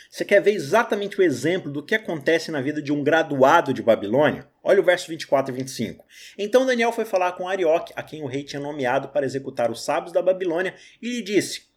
Você 0.10 0.25
quer 0.25 0.41
ver 0.41 0.53
exatamente 0.53 1.20
o 1.20 1.24
exemplo 1.24 1.72
do 1.72 1.84
que 1.84 1.94
acontece 1.94 2.50
na 2.51 2.62
vida 2.62 2.82
de 2.82 2.91
um 2.91 3.03
graduado 3.03 3.74
de 3.74 3.84
Babilônia? 3.84 4.48
Olha 4.63 4.82
o 4.82 4.84
verso 4.84 5.08
24 5.08 5.53
e 5.53 5.58
25. 5.58 6.06
Então 6.38 6.65
Daniel 6.65 6.91
foi 6.91 7.06
falar 7.06 7.34
com 7.34 7.48
Arioque, 7.48 7.94
a 7.96 8.01
quem 8.01 8.24
o 8.24 8.27
rei 8.27 8.44
tinha 8.44 8.60
nomeado 8.60 9.10
para 9.10 9.25
executar 9.25 9.70
os 9.70 9.84
sábios 9.84 10.12
da 10.12 10.22
Babilônia, 10.22 10.74
e 11.01 11.10
lhe 11.10 11.22
disse: 11.22 11.68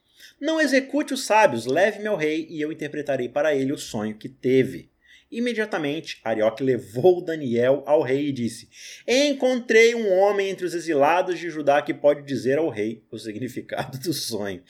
Não 0.41 0.61
execute 0.61 1.13
os 1.13 1.25
sábios, 1.25 1.67
leve-me 1.67 2.09
ao 2.09 2.17
rei, 2.17 2.47
e 2.49 2.61
eu 2.61 2.73
interpretarei 2.73 3.29
para 3.29 3.55
ele 3.55 3.73
o 3.73 3.79
sonho 3.79 4.17
que 4.17 4.29
teve. 4.29 4.92
Imediatamente, 5.33 6.21
Arioque 6.23 6.63
levou 6.63 7.25
Daniel 7.25 7.83
ao 7.87 8.03
rei 8.03 8.29
e 8.29 8.33
disse: 8.33 8.69
Encontrei 9.09 9.95
um 9.95 10.13
homem 10.13 10.51
entre 10.51 10.67
os 10.67 10.75
exilados 10.75 11.39
de 11.39 11.49
Judá 11.49 11.81
que 11.81 11.95
pode 11.95 12.23
dizer 12.23 12.59
ao 12.59 12.69
rei 12.69 13.03
o 13.11 13.19
significado 13.19 13.99
do 13.99 14.13
sonho. 14.13 14.63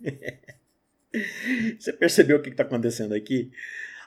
Você 1.80 1.90
percebeu 1.94 2.36
o 2.36 2.42
que 2.42 2.50
está 2.50 2.62
acontecendo 2.64 3.14
aqui? 3.14 3.50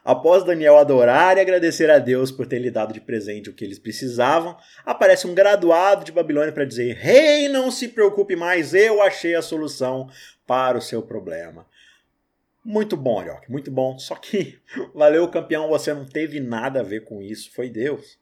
Após 0.03 0.43
Daniel 0.43 0.77
adorar 0.77 1.35
e 1.35 1.41
agradecer 1.41 1.89
a 1.89 1.97
Deus 1.97 2.31
por 2.31 2.45
ter 2.45 2.59
lhe 2.59 2.69
dado 2.69 2.93
de 2.93 3.01
presente 3.01 3.49
o 3.49 3.53
que 3.53 3.65
eles 3.65 3.79
precisavam, 3.79 4.55
aparece 4.85 5.25
um 5.25 5.33
graduado 5.33 6.05
de 6.05 6.11
Babilônia 6.11 6.51
para 6.53 6.63
dizer: 6.63 6.95
Rei, 6.95 7.49
não 7.49 7.71
se 7.71 7.87
preocupe 7.87 8.35
mais, 8.35 8.75
eu 8.75 9.01
achei 9.01 9.33
a 9.33 9.41
solução 9.41 10.07
para 10.45 10.77
o 10.77 10.81
seu 10.81 11.01
problema. 11.01 11.65
Muito 12.67 12.97
bom, 12.97 13.19
Arioque, 13.19 13.51
muito 13.51 13.69
bom. 13.69 13.99
Só 13.99 14.15
que, 14.15 14.59
valeu, 14.91 15.29
campeão, 15.29 15.69
você 15.69 15.93
não 15.93 16.03
teve 16.03 16.39
nada 16.39 16.79
a 16.79 16.83
ver 16.83 17.03
com 17.03 17.21
isso, 17.21 17.51
foi 17.51 17.69
Deus. 17.69 18.17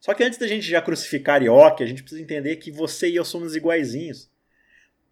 Só 0.00 0.12
que 0.12 0.24
antes 0.24 0.40
da 0.40 0.46
gente 0.48 0.68
já 0.68 0.82
crucificar 0.82 1.36
Arioque, 1.36 1.84
a 1.84 1.86
gente 1.86 2.02
precisa 2.02 2.20
entender 2.20 2.56
que 2.56 2.72
você 2.72 3.08
e 3.08 3.14
eu 3.14 3.24
somos 3.24 3.54
iguaizinhos. 3.54 4.28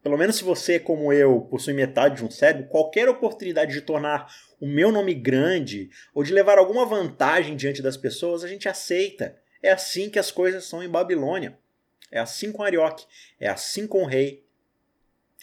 Pelo 0.03 0.19
menos 0.19 0.37
se 0.37 0.45
você, 0.45 0.81
como 0.81 1.13
eu, 1.13 1.43
possui 1.43 1.73
metade 1.73 2.17
de 2.17 2.25
um 2.25 2.31
cérebro, 2.31 2.69
qualquer 2.69 3.09
oportunidade 3.09 3.73
de 3.73 3.81
tornar 3.81 4.29
o 4.61 4.67
meu 4.67 4.91
nome 4.91 5.15
grande 5.15 5.89
ou 6.13 6.25
de 6.25 6.33
levar 6.33 6.59
alguma 6.59 6.85
vantagem 6.85 7.55
diante 7.55 7.81
das 7.81 7.97
pessoas, 7.97 8.43
a 8.43 8.49
gente 8.49 8.69
aceita. 8.69 9.37
É 9.63 9.71
assim 9.71 10.11
que 10.11 10.19
as 10.19 10.33
coisas 10.33 10.65
são 10.65 10.83
em 10.83 10.89
Babilônia. 10.89 11.57
É 12.11 12.19
assim 12.19 12.51
com 12.51 12.65
Arioque. 12.65 13.07
É 13.39 13.49
assim 13.49 13.87
com 13.87 14.03
o 14.03 14.07
rei. 14.07 14.45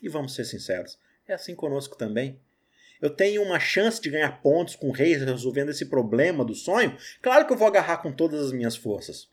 E 0.02 0.10
vamos 0.10 0.36
ser 0.36 0.44
sinceros, 0.44 1.00
é 1.26 1.34
assim 1.34 1.56
conosco 1.56 1.98
também 1.98 2.43
eu 3.04 3.10
tenho 3.10 3.44
uma 3.44 3.60
chance 3.60 4.00
de 4.00 4.10
ganhar 4.10 4.42
pontos 4.42 4.78
com 4.78 4.88
o 4.88 4.94
rei 4.94 5.14
resolvendo 5.18 5.72
esse 5.72 5.88
problema 5.88 6.46
do 6.46 6.56
sonho, 6.56 6.96
claro 7.22 7.46
que 7.46 7.52
eu 7.52 7.58
vou 7.58 7.68
agarrar 7.68 7.98
com 7.98 8.14
todas 8.14 8.40
as 8.46 8.54
minhas 8.54 8.78
forças. 8.78 9.28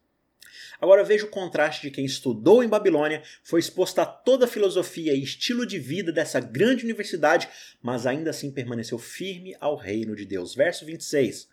Agora 0.80 1.04
veja 1.04 1.24
o 1.24 1.30
contraste 1.30 1.82
de 1.82 1.92
quem 1.92 2.04
estudou 2.04 2.64
em 2.64 2.68
Babilônia, 2.68 3.22
foi 3.44 3.60
exposto 3.60 4.00
a 4.00 4.04
toda 4.04 4.46
a 4.46 4.48
filosofia 4.48 5.14
e 5.14 5.22
estilo 5.22 5.64
de 5.64 5.78
vida 5.78 6.10
dessa 6.10 6.40
grande 6.40 6.82
universidade, 6.82 7.48
mas 7.80 8.08
ainda 8.08 8.30
assim 8.30 8.50
permaneceu 8.50 8.98
firme 8.98 9.54
ao 9.60 9.76
reino 9.76 10.16
de 10.16 10.24
Deus. 10.24 10.52
Verso 10.52 10.84
26. 10.84 11.48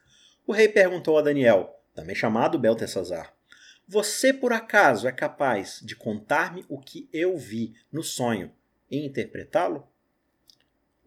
O 0.48 0.52
rei 0.52 0.68
perguntou 0.68 1.20
a 1.20 1.22
Daniel, 1.22 1.80
também 1.94 2.16
chamado 2.16 2.58
Beltesazar: 2.58 3.32
Você 3.88 4.34
por 4.34 4.52
acaso 4.52 5.08
é 5.08 5.12
capaz 5.12 5.82
de 5.84 5.96
contar-me 5.96 6.66
o 6.68 6.80
que 6.80 7.08
eu 7.14 7.38
vi 7.38 7.76
no 7.92 8.02
sonho 8.02 8.52
e 8.90 9.06
interpretá-lo? 9.06 9.88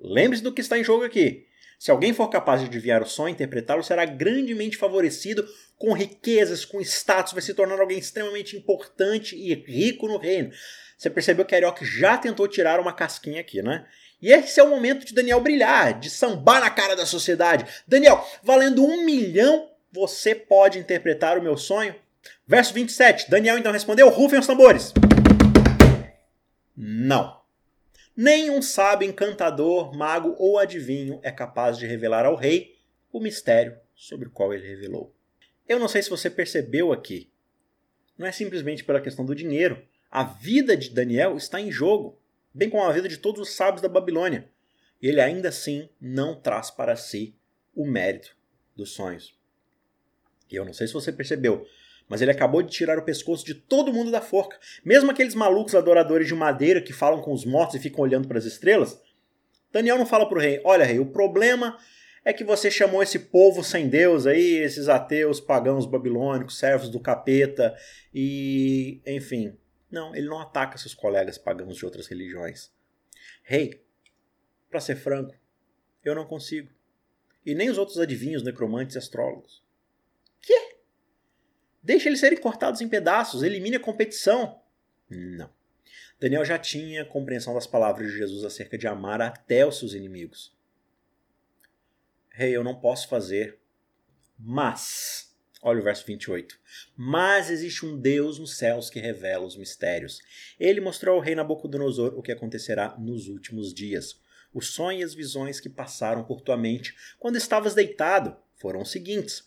Lembre-se 0.01 0.43
do 0.43 0.53
que 0.53 0.61
está 0.61 0.79
em 0.79 0.85
jogo 0.85 1.05
aqui. 1.05 1.47
Se 1.79 1.91
alguém 1.91 2.13
for 2.13 2.29
capaz 2.29 2.61
de 2.61 2.67
adivinhar 2.67 3.03
o 3.03 3.07
sonho 3.07 3.31
e 3.31 3.33
interpretá-lo, 3.33 3.83
será 3.83 4.05
grandemente 4.05 4.77
favorecido 4.77 5.47
com 5.79 5.93
riquezas, 5.93 6.65
com 6.65 6.81
status, 6.81 7.33
vai 7.33 7.41
se 7.41 7.55
tornar 7.55 7.81
alguém 7.81 7.99
extremamente 7.99 8.57
importante 8.57 9.35
e 9.35 9.55
rico 9.55 10.07
no 10.07 10.19
reino. 10.19 10.51
Você 10.97 11.09
percebeu 11.09 11.45
que 11.45 11.55
Arioque 11.55 11.85
já 11.85 12.19
tentou 12.19 12.47
tirar 12.47 12.79
uma 12.79 12.93
casquinha 12.93 13.41
aqui, 13.41 13.63
né? 13.63 13.87
E 14.21 14.31
esse 14.31 14.61
é 14.61 14.63
o 14.63 14.69
momento 14.69 15.07
de 15.07 15.15
Daniel 15.15 15.41
brilhar, 15.41 15.99
de 15.99 16.11
sambar 16.11 16.61
na 16.61 16.69
cara 16.69 16.95
da 16.95 17.07
sociedade. 17.07 17.65
Daniel, 17.89 18.23
valendo 18.43 18.85
um 18.85 19.07
milhão, 19.07 19.71
você 19.91 20.35
pode 20.35 20.79
interpretar 20.79 21.39
o 21.39 21.43
meu 21.43 21.57
sonho? 21.57 21.95
Verso 22.47 22.75
27. 22.75 23.31
Daniel 23.31 23.57
então 23.57 23.73
respondeu: 23.73 24.11
Rufem 24.11 24.39
os 24.39 24.47
tambores. 24.47 24.93
Não. 26.77 27.40
Nem 28.17 28.51
um 28.51 28.61
sábio 28.61 29.09
encantador, 29.09 29.97
mago 29.97 30.35
ou 30.39 30.59
adivinho 30.59 31.21
é 31.23 31.31
capaz 31.31 31.79
de 31.79 31.87
revelar 31.87 32.27
ao 32.27 32.35
rei 32.35 32.77
o 33.13 33.21
mistério 33.21 33.79
sobre 33.95 34.29
o 34.29 34.31
qual 34.31 34.53
ele 34.53 34.67
revelou. 34.67 35.15
Eu 35.69 35.79
não 35.79 35.89
sei 35.89 36.03
se 36.03 36.11
você 36.11 36.29
percebeu 36.29 36.93
aqui. 36.93 37.31
Não 38.19 38.27
é 38.27 38.33
simplesmente 38.33 38.85
pela 38.85 39.01
questão 39.01 39.25
do 39.25 39.35
dinheiro. 39.35 39.83
A 40.11 40.25
vida 40.25 40.77
de 40.77 40.91
Daniel 40.91 41.37
está 41.37 41.61
em 41.61 41.71
jogo, 41.71 42.19
bem 42.53 42.69
como 42.69 42.83
a 42.83 42.93
vida 42.93 43.09
de 43.09 43.17
todos 43.17 43.41
os 43.41 43.55
sábios 43.55 43.81
da 43.81 43.89
Babilônia. 43.89 44.51
E 45.01 45.07
ele 45.07 45.21
ainda 45.21 45.49
assim 45.49 45.89
não 46.01 46.39
traz 46.39 46.71
para 46.71 46.97
si 46.97 47.37
o 47.75 47.87
mérito 47.87 48.37
dos 48.77 48.91
sonhos. 48.91 49.39
E 50.51 50.57
eu 50.57 50.65
não 50.65 50.73
sei 50.73 50.87
se 50.89 50.93
você 50.93 51.13
percebeu, 51.13 51.67
mas 52.11 52.21
ele 52.21 52.33
acabou 52.33 52.61
de 52.61 52.73
tirar 52.73 52.99
o 52.99 53.05
pescoço 53.05 53.47
de 53.47 53.55
todo 53.55 53.93
mundo 53.93 54.11
da 54.11 54.21
forca. 54.21 54.59
Mesmo 54.85 55.13
aqueles 55.13 55.33
malucos 55.33 55.77
adoradores 55.77 56.27
de 56.27 56.35
madeira 56.35 56.83
que 56.83 56.93
falam 56.93 57.23
com 57.23 57.33
os 57.33 57.45
mortos 57.45 57.77
e 57.77 57.79
ficam 57.79 58.01
olhando 58.01 58.27
para 58.27 58.37
as 58.37 58.45
estrelas. 58.45 59.01
Daniel 59.73 59.97
não 59.97 60.05
fala 60.05 60.29
para 60.29 60.37
o 60.37 60.41
rei: 60.41 60.61
Olha, 60.65 60.85
rei, 60.85 60.99
o 60.99 61.07
problema 61.07 61.79
é 62.25 62.33
que 62.33 62.43
você 62.43 62.69
chamou 62.69 63.01
esse 63.01 63.17
povo 63.17 63.63
sem 63.63 63.89
Deus 63.89 64.27
aí, 64.27 64.57
esses 64.57 64.89
ateus, 64.89 65.41
pagãos 65.41 65.87
babilônicos, 65.87 66.59
servos 66.59 66.91
do 66.91 66.99
capeta 66.99 67.77
e. 68.13 69.01
enfim. 69.07 69.57
Não, 69.89 70.15
ele 70.15 70.29
não 70.29 70.41
ataca 70.41 70.79
seus 70.79 70.95
colegas 70.95 71.39
pagãos 71.39 71.77
de 71.77 71.85
outras 71.85 72.09
religiões. 72.09 72.73
Rei, 73.45 73.85
para 74.69 74.81
ser 74.81 74.97
franco, 74.97 75.35
eu 76.05 76.15
não 76.15 76.27
consigo. 76.27 76.69
E 77.47 77.55
nem 77.55 77.71
os 77.71 77.79
outros 77.79 77.99
adivinhos, 77.99 78.43
necromantes 78.43 78.97
e 78.97 78.99
astrólogos. 78.99 79.63
Quê? 81.81 81.87
Deixa 81.87 82.09
eles 82.09 82.21
serem 82.21 82.39
cortados 82.39 82.81
em 82.81 82.89
pedaços, 82.89 83.43
elimine 83.43 83.77
a 83.77 83.81
competição. 83.81 84.61
Não. 85.09 85.51
Daniel 86.21 86.45
já 86.45 86.59
tinha 86.59 87.05
compreensão 87.05 87.55
das 87.55 87.67
palavras 87.67 88.11
de 88.11 88.19
Jesus 88.19 88.45
acerca 88.45 88.77
de 88.77 88.87
amar 88.87 89.23
até 89.23 89.67
os 89.67 89.79
seus 89.79 89.95
inimigos. 89.95 90.55
Rei, 92.31 92.51
hey, 92.51 92.57
eu 92.57 92.63
não 92.63 92.79
posso 92.79 93.09
fazer, 93.09 93.59
mas. 94.39 95.29
Olha 95.63 95.81
o 95.81 95.83
verso 95.83 96.07
28. 96.07 96.59
Mas 96.97 97.51
existe 97.51 97.85
um 97.85 97.99
Deus 97.99 98.39
nos 98.39 98.57
céus 98.57 98.89
que 98.89 98.99
revela 98.99 99.45
os 99.45 99.57
mistérios. 99.57 100.21
Ele 100.59 100.81
mostrou 100.81 101.17
ao 101.17 101.21
rei 101.21 101.35
Nabucodonosor 101.35 102.19
o 102.19 102.23
que 102.23 102.33
acontecerá 102.33 102.97
nos 102.99 103.29
últimos 103.29 103.75
dias. 103.75 104.19
Os 104.55 104.71
sonhos 104.71 105.01
e 105.01 105.05
as 105.05 105.15
visões 105.15 105.61
que 105.61 105.69
passaram 105.69 106.25
por 106.25 106.41
tua 106.41 106.57
mente 106.57 106.95
quando 107.19 107.37
estavas 107.37 107.75
deitado 107.75 108.37
foram 108.57 108.81
os 108.81 108.91
seguintes. 108.91 109.45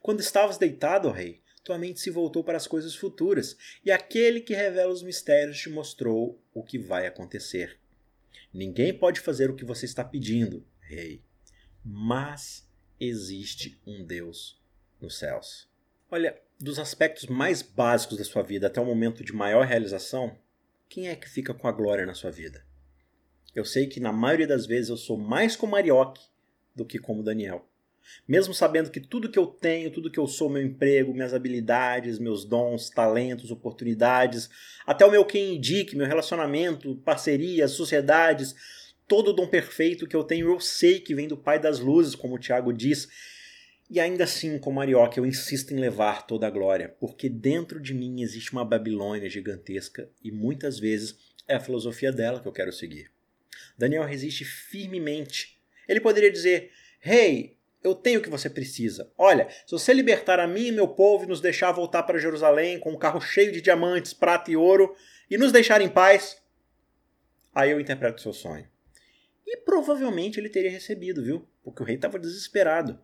Quando 0.00 0.20
estavas 0.20 0.56
deitado, 0.56 1.10
rei, 1.10 1.42
tua 1.66 1.76
mente 1.76 1.98
se 1.98 2.10
voltou 2.10 2.44
para 2.44 2.56
as 2.56 2.68
coisas 2.68 2.94
futuras, 2.94 3.56
e 3.84 3.90
aquele 3.90 4.40
que 4.40 4.54
revela 4.54 4.92
os 4.92 5.02
mistérios 5.02 5.58
te 5.58 5.68
mostrou 5.68 6.40
o 6.54 6.62
que 6.62 6.78
vai 6.78 7.08
acontecer. 7.08 7.76
Ninguém 8.54 8.96
pode 8.96 9.18
fazer 9.18 9.50
o 9.50 9.56
que 9.56 9.64
você 9.64 9.84
está 9.84 10.04
pedindo, 10.04 10.64
rei, 10.80 11.24
mas 11.84 12.70
existe 13.00 13.80
um 13.84 14.04
Deus 14.04 14.62
nos 15.00 15.18
céus. 15.18 15.68
Olha, 16.08 16.40
dos 16.58 16.78
aspectos 16.78 17.26
mais 17.26 17.62
básicos 17.62 18.16
da 18.16 18.24
sua 18.24 18.44
vida 18.44 18.68
até 18.68 18.80
o 18.80 18.86
momento 18.86 19.24
de 19.24 19.32
maior 19.32 19.66
realização, 19.66 20.38
quem 20.88 21.08
é 21.08 21.16
que 21.16 21.28
fica 21.28 21.52
com 21.52 21.66
a 21.66 21.72
glória 21.72 22.06
na 22.06 22.14
sua 22.14 22.30
vida? 22.30 22.64
Eu 23.52 23.64
sei 23.64 23.88
que 23.88 23.98
na 23.98 24.12
maioria 24.12 24.46
das 24.46 24.66
vezes 24.66 24.88
eu 24.88 24.96
sou 24.96 25.18
mais 25.18 25.56
como 25.56 25.74
Arioque 25.74 26.24
do 26.76 26.86
que 26.86 27.00
como 27.00 27.24
Daniel. 27.24 27.68
Mesmo 28.26 28.52
sabendo 28.52 28.90
que 28.90 29.00
tudo 29.00 29.30
que 29.30 29.38
eu 29.38 29.46
tenho, 29.46 29.90
tudo 29.90 30.10
que 30.10 30.18
eu 30.18 30.26
sou, 30.26 30.48
meu 30.48 30.62
emprego, 30.62 31.12
minhas 31.12 31.34
habilidades, 31.34 32.18
meus 32.18 32.44
dons, 32.44 32.90
talentos, 32.90 33.50
oportunidades, 33.50 34.50
até 34.86 35.04
o 35.04 35.10
meu 35.10 35.24
quem 35.24 35.56
indique, 35.56 35.96
meu 35.96 36.06
relacionamento, 36.06 36.96
parcerias, 37.04 37.72
sociedades, 37.72 38.54
todo 39.06 39.28
o 39.28 39.32
dom 39.32 39.46
perfeito 39.46 40.06
que 40.06 40.16
eu 40.16 40.24
tenho, 40.24 40.48
eu 40.50 40.60
sei 40.60 41.00
que 41.00 41.14
vem 41.14 41.28
do 41.28 41.36
Pai 41.36 41.58
das 41.58 41.78
Luzes, 41.78 42.14
como 42.14 42.34
o 42.34 42.38
Tiago 42.38 42.72
diz. 42.72 43.08
E 43.88 44.00
ainda 44.00 44.24
assim, 44.24 44.58
como 44.58 44.80
Arioque, 44.80 45.18
eu 45.18 45.26
insisto 45.26 45.72
em 45.72 45.78
levar 45.78 46.26
toda 46.26 46.46
a 46.46 46.50
glória, 46.50 46.94
porque 46.98 47.28
dentro 47.28 47.80
de 47.80 47.94
mim 47.94 48.20
existe 48.20 48.52
uma 48.52 48.64
Babilônia 48.64 49.30
gigantesca 49.30 50.10
e 50.22 50.32
muitas 50.32 50.78
vezes 50.78 51.16
é 51.46 51.54
a 51.54 51.60
filosofia 51.60 52.10
dela 52.10 52.40
que 52.40 52.48
eu 52.48 52.52
quero 52.52 52.72
seguir. 52.72 53.10
Daniel 53.78 54.04
resiste 54.04 54.44
firmemente. 54.44 55.56
Ele 55.88 56.00
poderia 56.00 56.32
dizer: 56.32 56.72
Rei, 56.98 57.30
hey, 57.30 57.55
eu 57.86 57.94
tenho 57.94 58.18
o 58.18 58.22
que 58.22 58.28
você 58.28 58.50
precisa. 58.50 59.10
Olha, 59.16 59.48
se 59.64 59.70
você 59.70 59.92
libertar 59.92 60.40
a 60.40 60.46
mim 60.46 60.66
e 60.66 60.72
meu 60.72 60.88
povo 60.88 61.24
e 61.24 61.28
nos 61.28 61.40
deixar 61.40 61.70
voltar 61.70 62.02
para 62.02 62.18
Jerusalém 62.18 62.80
com 62.80 62.92
um 62.92 62.98
carro 62.98 63.20
cheio 63.20 63.52
de 63.52 63.60
diamantes, 63.60 64.12
prata 64.12 64.50
e 64.50 64.56
ouro 64.56 64.94
e 65.30 65.38
nos 65.38 65.52
deixar 65.52 65.80
em 65.80 65.88
paz, 65.88 66.42
aí 67.54 67.70
eu 67.70 67.80
interpreto 67.80 68.18
o 68.18 68.22
seu 68.22 68.32
sonho. 68.32 68.68
E 69.46 69.58
provavelmente 69.58 70.40
ele 70.40 70.48
teria 70.48 70.70
recebido, 70.70 71.22
viu? 71.22 71.48
Porque 71.62 71.82
o 71.82 71.86
rei 71.86 71.94
estava 71.94 72.18
desesperado. 72.18 72.98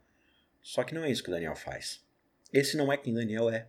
Só 0.61 0.83
que 0.83 0.95
não 0.95 1.05
é 1.05 1.11
isso 1.11 1.23
que 1.23 1.31
Daniel 1.31 1.55
faz. 1.55 2.05
Esse 2.53 2.77
não 2.77 2.93
é 2.93 2.97
quem 2.97 3.15
Daniel 3.15 3.49
é. 3.49 3.69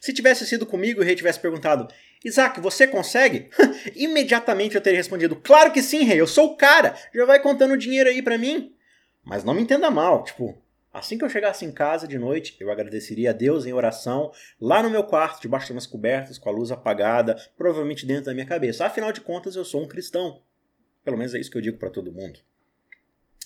Se 0.00 0.12
tivesse 0.12 0.46
sido 0.46 0.64
comigo 0.64 1.00
e 1.00 1.02
o 1.02 1.06
rei 1.06 1.14
tivesse 1.14 1.38
perguntado: 1.38 1.92
Isaac, 2.24 2.58
você 2.60 2.86
consegue? 2.86 3.50
Imediatamente 3.94 4.74
eu 4.74 4.80
teria 4.80 4.98
respondido: 4.98 5.36
Claro 5.36 5.72
que 5.72 5.82
sim, 5.82 6.04
rei, 6.04 6.20
eu 6.20 6.26
sou 6.26 6.52
o 6.52 6.56
cara. 6.56 6.96
Já 7.14 7.26
vai 7.26 7.40
contando 7.40 7.76
dinheiro 7.76 8.08
aí 8.08 8.22
para 8.22 8.38
mim. 8.38 8.74
Mas 9.28 9.44
não 9.44 9.52
me 9.52 9.60
entenda 9.60 9.90
mal, 9.90 10.24
tipo, 10.24 10.56
assim 10.90 11.18
que 11.18 11.24
eu 11.24 11.28
chegasse 11.28 11.62
em 11.62 11.70
casa 11.70 12.08
de 12.08 12.18
noite, 12.18 12.56
eu 12.58 12.72
agradeceria 12.72 13.28
a 13.28 13.34
Deus 13.34 13.66
em 13.66 13.74
oração, 13.74 14.32
lá 14.58 14.82
no 14.82 14.88
meu 14.88 15.04
quarto, 15.04 15.42
debaixo 15.42 15.66
das 15.66 15.72
minhas 15.72 15.86
cobertas, 15.86 16.38
com 16.38 16.48
a 16.48 16.52
luz 16.52 16.70
apagada, 16.70 17.36
provavelmente 17.54 18.06
dentro 18.06 18.24
da 18.24 18.34
minha 18.34 18.46
cabeça. 18.46 18.86
Afinal 18.86 19.12
de 19.12 19.20
contas, 19.20 19.54
eu 19.54 19.66
sou 19.66 19.82
um 19.82 19.86
cristão. 19.86 20.40
Pelo 21.04 21.18
menos 21.18 21.34
é 21.34 21.38
isso 21.38 21.50
que 21.50 21.58
eu 21.58 21.62
digo 21.62 21.76
para 21.76 21.90
todo 21.90 22.10
mundo. 22.10 22.40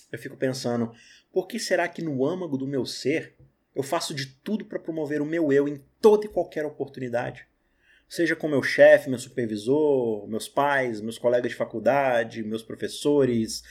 Eu 0.09 0.17
fico 0.17 0.37
pensando, 0.37 0.93
por 1.33 1.47
que 1.47 1.59
será 1.59 1.85
que 1.89 2.01
no 2.01 2.25
âmago 2.25 2.57
do 2.57 2.65
meu 2.65 2.85
ser 2.85 3.35
eu 3.75 3.83
faço 3.83 4.13
de 4.13 4.27
tudo 4.27 4.63
para 4.63 4.79
promover 4.79 5.21
o 5.21 5.25
meu 5.25 5.51
eu 5.51 5.67
em 5.67 5.83
toda 5.99 6.25
e 6.25 6.29
qualquer 6.29 6.65
oportunidade? 6.65 7.45
Seja 8.07 8.37
com 8.37 8.47
meu 8.47 8.63
chefe, 8.63 9.09
meu 9.09 9.19
supervisor, 9.19 10.25
meus 10.29 10.47
pais, 10.47 11.01
meus 11.01 11.17
colegas 11.17 11.51
de 11.51 11.57
faculdade, 11.57 12.41
meus 12.41 12.63
professores, 12.63 13.63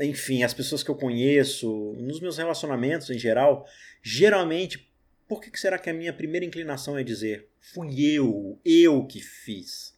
enfim, 0.00 0.42
as 0.42 0.54
pessoas 0.54 0.82
que 0.82 0.90
eu 0.90 0.94
conheço, 0.94 1.94
nos 1.98 2.20
meus 2.20 2.38
relacionamentos 2.38 3.10
em 3.10 3.18
geral, 3.18 3.66
geralmente, 4.02 4.90
por 5.28 5.40
que 5.40 5.58
será 5.58 5.78
que 5.78 5.90
a 5.90 5.94
minha 5.94 6.12
primeira 6.12 6.46
inclinação 6.46 6.98
é 6.98 7.02
dizer 7.02 7.48
fui 7.60 8.00
eu, 8.00 8.58
eu 8.64 9.06
que 9.06 9.20
fiz? 9.20 9.92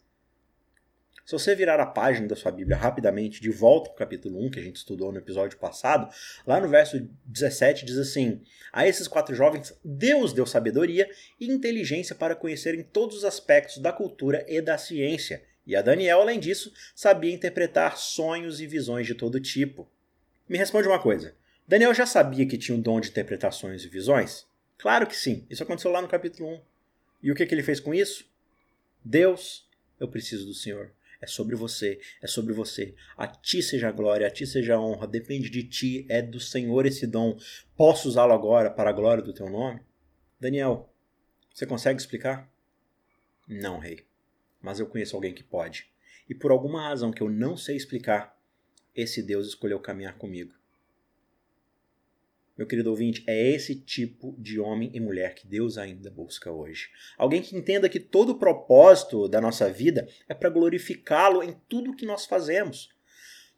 Se 1.25 1.33
você 1.33 1.55
virar 1.55 1.81
a 1.81 1.87
página 1.87 2.29
da 2.29 2.37
sua 2.37 2.53
Bíblia 2.53 2.77
rapidamente, 2.77 3.41
de 3.41 3.51
volta 3.51 3.89
para 3.89 3.95
o 3.95 3.99
capítulo 3.99 4.45
1, 4.45 4.51
que 4.51 4.61
a 4.61 4.63
gente 4.63 4.77
estudou 4.77 5.11
no 5.11 5.19
episódio 5.19 5.59
passado, 5.59 6.13
lá 6.47 6.61
no 6.61 6.69
verso 6.69 7.01
17 7.25 7.87
diz 7.87 7.97
assim: 7.97 8.43
A 8.71 8.87
esses 8.87 9.09
quatro 9.09 9.35
jovens, 9.35 9.75
Deus 9.83 10.35
deu 10.35 10.45
sabedoria 10.45 11.09
e 11.41 11.51
inteligência 11.51 12.15
para 12.15 12.37
conhecerem 12.37 12.83
todos 12.83 13.17
os 13.17 13.25
aspectos 13.25 13.79
da 13.79 13.91
cultura 13.91 14.45
e 14.47 14.61
da 14.61 14.77
ciência 14.77 15.43
e 15.67 15.75
a 15.75 15.83
Daniel, 15.83 16.21
além 16.21 16.39
disso, 16.39 16.73
sabia 16.95 17.33
interpretar 17.33 17.97
sonhos 17.97 18.61
e 18.61 18.67
visões 18.67 19.07
de 19.07 19.15
todo 19.15 19.41
tipo. 19.41 19.89
Me 20.49 20.59
responde 20.59 20.87
uma 20.87 21.01
coisa: 21.01 21.35
Daniel 21.67 21.95
já 21.95 22.05
sabia 22.05 22.47
que 22.47 22.59
tinha 22.59 22.77
um 22.77 22.81
dom 22.81 23.01
de 23.01 23.09
interpretar 23.09 23.53
sonhos 23.53 23.85
e 23.85 23.89
visões? 23.89 24.47
Claro 24.77 25.07
que 25.07 25.17
sim, 25.17 25.47
isso 25.49 25.63
aconteceu 25.63 25.91
lá 25.91 26.03
no 26.03 26.09
capítulo 26.09 26.51
1. 26.51 26.61
E 27.23 27.33
o 27.33 27.35
que, 27.35 27.47
que 27.47 27.55
ele 27.55 27.63
fez 27.63 27.81
com 27.81 27.95
isso? 27.95 28.27
Deus, 29.03 29.67
eu 29.99 30.09
preciso 30.09 30.47
do 30.47 30.53
Senhor. 30.53 30.93
É 31.23 31.27
sobre 31.27 31.57
você, 31.57 31.99
é 32.21 32.27
sobre 32.27 32.53
você. 32.53 32.95
A 33.17 33.27
ti 33.27 33.63
seja 33.63 33.89
a 33.89 33.93
glória, 33.93 34.27
a 34.27 34.31
ti 34.31 34.47
seja 34.47 34.75
a 34.75 34.81
honra, 34.81 35.07
depende 35.07 35.49
de 35.49 35.63
ti, 35.63 36.05
é 36.11 36.21
do 36.21 36.39
Senhor 36.39 36.85
esse 36.85 37.07
dom. 37.07 37.39
Posso 37.75 38.09
usá-lo 38.09 38.35
agora 38.35 38.71
para 38.71 38.91
a 38.91 38.93
glória 38.93 39.23
do 39.23 39.33
teu 39.33 39.49
nome? 39.49 39.81
Daniel, 40.39 40.93
você 41.55 41.65
consegue 41.65 41.99
explicar? 41.99 42.53
Não, 43.49 43.79
rei 43.79 44.05
mas 44.65 44.81
eu 44.81 44.87
conheço 44.87 45.15
alguém 45.15 45.35
que 45.35 45.45
pode. 45.45 45.87
E 46.27 46.35
por 46.35 46.51
alguma 46.51 46.89
razão 46.89 47.13
que 47.13 47.23
eu 47.23 47.29
não 47.29 47.55
sei 47.55 47.77
explicar, 47.77 48.35
esse 48.97 49.23
Deus 49.23 49.47
escolheu 49.47 49.79
caminhar 49.79 50.17
comigo. 50.17 50.55
Meu 52.57 52.67
querido 52.67 52.89
ouvinte, 52.89 53.23
é 53.27 53.51
esse 53.51 53.75
tipo 53.75 54.35
de 54.39 54.59
homem 54.59 54.91
e 54.95 55.01
mulher 55.01 55.35
que 55.35 55.47
Deus 55.47 55.77
ainda 55.77 56.11
busca 56.11 56.51
hoje. 56.51 56.89
Alguém 57.19 57.43
que 57.43 57.57
entenda 57.57 57.89
que 57.89 58.01
todo 58.01 58.31
o 58.31 58.39
propósito 58.39 59.29
da 59.29 59.41
nossa 59.41 59.71
vida 59.71 60.09
é 60.29 60.33
para 60.33 60.49
glorificá-lo 60.49 61.43
em 61.43 61.55
tudo 61.69 61.95
que 61.95 62.07
nós 62.07 62.25
fazemos. 62.25 62.89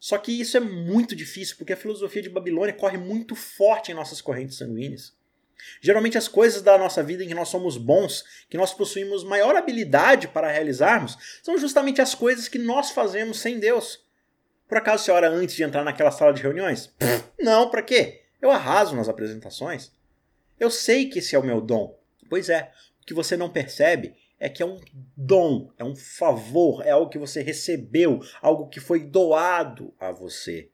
Só 0.01 0.19
que 0.19 0.33
isso 0.33 0.57
é 0.57 0.61
muito 0.61 1.14
difícil, 1.14 1.57
porque 1.57 1.73
a 1.73 1.77
filosofia 1.77 2.23
de 2.23 2.31
Babilônia 2.31 2.75
corre 2.75 2.99
muito 2.99 3.37
forte 3.37 3.92
em 3.92 3.95
nossas 3.95 4.21
correntes 4.21 4.57
sanguíneas. 4.57 5.16
Geralmente 5.81 6.19
as 6.19 6.29
coisas 6.29 6.62
da 6.62 6.77
nossa 6.79 7.03
vida 7.03 7.25
em 7.25 7.29
que 7.29 7.35
nós 7.35 7.49
somos 7.49 7.77
bons, 7.77 8.25
que 8.49 8.57
nós 8.57 8.73
possuímos 8.73 9.25
maior 9.25 9.57
habilidade 9.57 10.29
para 10.29 10.51
realizarmos, 10.51 11.40
são 11.42 11.59
justamente 11.59 12.01
as 12.01 12.14
coisas 12.14 12.49
que 12.49 12.59
nós 12.59 12.90
fazemos 12.90 13.38
sem 13.38 13.59
Deus. 13.59 14.05
Por 14.69 14.79
acaso 14.79 15.05
você 15.05 15.12
ora 15.12 15.29
antes 15.29 15.55
de 15.55 15.62
entrar 15.62 15.85
naquela 15.85 16.11
sala 16.11 16.33
de 16.33 16.42
reuniões? 16.42 16.92
Não, 17.38 17.71
para 17.71 17.83
quê? 17.83 18.23
Eu 18.40 18.51
arraso 18.51 18.97
nas 18.97 19.09
apresentações. 19.09 19.92
Eu 20.59 20.71
sei 20.71 21.09
que 21.09 21.21
esse 21.21 21.37
é 21.37 21.38
o 21.38 21.45
meu 21.45 21.61
dom. 21.61 21.99
Pois 22.29 22.49
é, 22.49 22.73
o 23.01 23.07
que 23.07 23.14
você 23.14 23.37
não 23.37 23.51
percebe 23.51 24.14
é 24.38 24.49
que 24.49 24.62
é 24.62 24.66
um 24.66 24.79
dom, 25.16 25.71
é 25.79 25.85
um 25.85 25.97
favor, 25.97 26.85
é 26.85 26.90
algo 26.90 27.11
que 27.11 27.19
você 27.19 27.42
recebeu, 27.42 28.21
algo 28.42 28.69
que 28.69 28.81
foi 28.81 29.01
doado 29.01 29.95
a 29.99 30.11
você. 30.11 30.69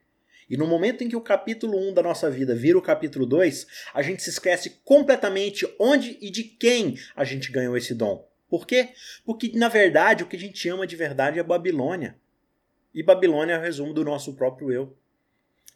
E 0.52 0.56
no 0.58 0.66
momento 0.66 1.02
em 1.02 1.08
que 1.08 1.16
o 1.16 1.20
capítulo 1.22 1.78
1 1.78 1.94
da 1.94 2.02
nossa 2.02 2.30
vida 2.30 2.54
vira 2.54 2.76
o 2.76 2.82
capítulo 2.82 3.24
2, 3.24 3.66
a 3.94 4.02
gente 4.02 4.22
se 4.22 4.28
esquece 4.28 4.82
completamente 4.84 5.66
onde 5.78 6.18
e 6.20 6.30
de 6.30 6.44
quem 6.44 6.98
a 7.16 7.24
gente 7.24 7.50
ganhou 7.50 7.74
esse 7.74 7.94
dom. 7.94 8.28
Por 8.50 8.66
quê? 8.66 8.90
Porque, 9.24 9.50
na 9.56 9.70
verdade, 9.70 10.22
o 10.22 10.26
que 10.26 10.36
a 10.36 10.38
gente 10.38 10.68
ama 10.68 10.86
de 10.86 10.94
verdade 10.94 11.38
é 11.38 11.42
Babilônia. 11.42 12.20
E 12.92 13.02
Babilônia 13.02 13.54
é 13.54 13.58
o 13.58 13.62
resumo 13.62 13.94
do 13.94 14.04
nosso 14.04 14.34
próprio 14.34 14.70
eu. 14.70 14.94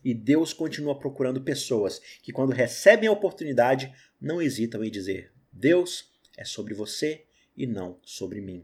E 0.05 0.12
Deus 0.12 0.53
continua 0.53 0.99
procurando 0.99 1.41
pessoas 1.41 1.99
que, 2.23 2.31
quando 2.31 2.53
recebem 2.53 3.09
a 3.09 3.12
oportunidade, 3.12 3.91
não 4.21 4.43
hesitam 4.43 4.85
em 4.85 4.91
dizer: 4.91 5.33
Deus 5.51 6.12
é 6.37 6.45
sobre 6.45 6.75
você 6.75 7.25
e 7.57 7.67
não 7.67 7.99
sobre 8.03 8.43
mim. 8.43 8.62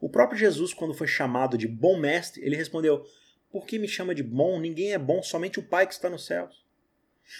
O 0.00 0.10
próprio 0.10 0.36
Jesus, 0.36 0.74
quando 0.74 0.94
foi 0.94 1.06
chamado 1.06 1.56
de 1.56 1.68
bom 1.68 1.96
mestre, 1.96 2.44
ele 2.44 2.56
respondeu: 2.56 3.06
por 3.50 3.66
que 3.66 3.78
me 3.78 3.88
chama 3.88 4.14
de 4.14 4.22
bom? 4.22 4.60
Ninguém 4.60 4.92
é 4.92 4.98
bom, 4.98 5.22
somente 5.22 5.58
o 5.58 5.62
Pai 5.62 5.86
que 5.86 5.94
está 5.94 6.10
nos 6.10 6.26
céus. 6.26 6.66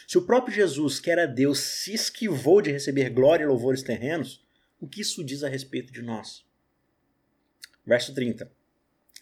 Se 0.07 0.19
o 0.19 0.27
próprio 0.27 0.55
Jesus, 0.55 1.01
que 1.01 1.11
era 1.11 1.27
Deus, 1.27 1.61
se 1.61 1.95
esquivou 1.95 2.61
de 2.61 2.71
receber 2.71 3.11
glória 3.11 3.45
e 3.45 3.47
louvores 3.47 3.83
terrenos, 3.83 4.47
o 4.81 4.87
que 4.87 5.01
isso 5.01 5.25
diz 5.25 5.43
a 5.43 5.49
respeito 5.49 5.93
de 5.93 6.03
nós? 6.03 6.47
Verso 7.85 8.15
30. 8.15 8.51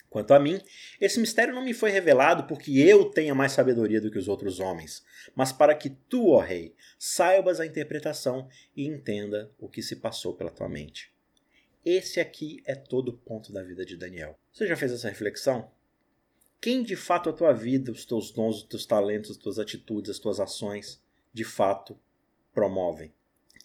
Quanto 0.09 0.33
a 0.33 0.40
mim, 0.40 0.61
esse 1.01 1.20
mistério 1.20 1.55
não 1.55 1.64
me 1.64 1.75
foi 1.75 1.90
revelado 1.90 2.44
porque 2.44 2.79
eu 2.79 3.11
tenha 3.11 3.35
mais 3.35 3.53
sabedoria 3.53 4.01
do 4.01 4.11
que 4.11 4.18
os 4.18 4.29
outros 4.29 4.61
homens, 4.61 5.05
mas 5.35 5.53
para 5.53 5.75
que 5.75 5.90
tu, 5.90 6.31
ó 6.31 6.40
rei, 6.40 6.75
saibas 6.99 7.61
a 7.61 7.66
interpretação 7.66 8.49
e 8.75 8.87
entenda 8.87 9.51
o 9.59 9.68
que 9.68 9.83
se 9.83 9.96
passou 9.96 10.35
pela 10.35 10.51
tua 10.51 10.68
mente. 10.68 11.12
Esse 11.85 12.18
aqui 12.18 12.62
é 12.64 12.75
todo 12.75 13.11
o 13.11 13.16
ponto 13.16 13.53
da 13.53 13.62
vida 13.62 13.85
de 13.85 13.96
Daniel. 13.96 14.38
Você 14.53 14.66
já 14.66 14.77
fez 14.77 14.90
essa 14.92 15.09
reflexão? 15.09 15.70
Quem 16.61 16.83
de 16.83 16.97
fato 16.97 17.31
a 17.31 17.33
tua 17.33 17.53
vida, 17.53 17.92
os 17.92 18.05
teus 18.05 18.31
dons, 18.31 18.59
os 18.59 18.62
teus 18.64 18.87
talentos, 18.87 19.31
as 19.31 19.37
tuas 19.37 19.59
atitudes, 19.59 20.11
as 20.11 20.19
tuas 20.19 20.40
ações, 20.40 21.01
de 21.33 21.45
fato 21.45 21.99
promovem? 22.53 23.12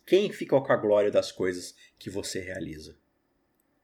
Quem 0.06 0.32
fica 0.32 0.60
com 0.60 0.72
a 0.72 0.78
glória 0.78 1.10
das 1.10 1.32
coisas 1.32 1.76
que 1.98 2.10
você 2.10 2.40
realiza? 2.40 2.96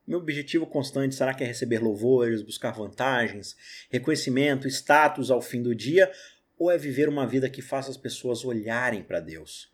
Meu 0.05 0.19
objetivo 0.19 0.65
constante 0.65 1.15
será 1.15 1.33
que 1.33 1.43
é 1.43 1.47
receber 1.47 1.79
louvores, 1.79 2.41
buscar 2.41 2.71
vantagens, 2.71 3.57
reconhecimento, 3.89 4.67
status 4.67 5.29
ao 5.29 5.41
fim 5.41 5.61
do 5.61 5.75
dia, 5.75 6.11
ou 6.57 6.71
é 6.71 6.77
viver 6.77 7.09
uma 7.09 7.27
vida 7.27 7.49
que 7.49 7.61
faça 7.61 7.91
as 7.91 7.97
pessoas 7.97 8.45
olharem 8.45 9.03
para 9.03 9.19
Deus? 9.19 9.69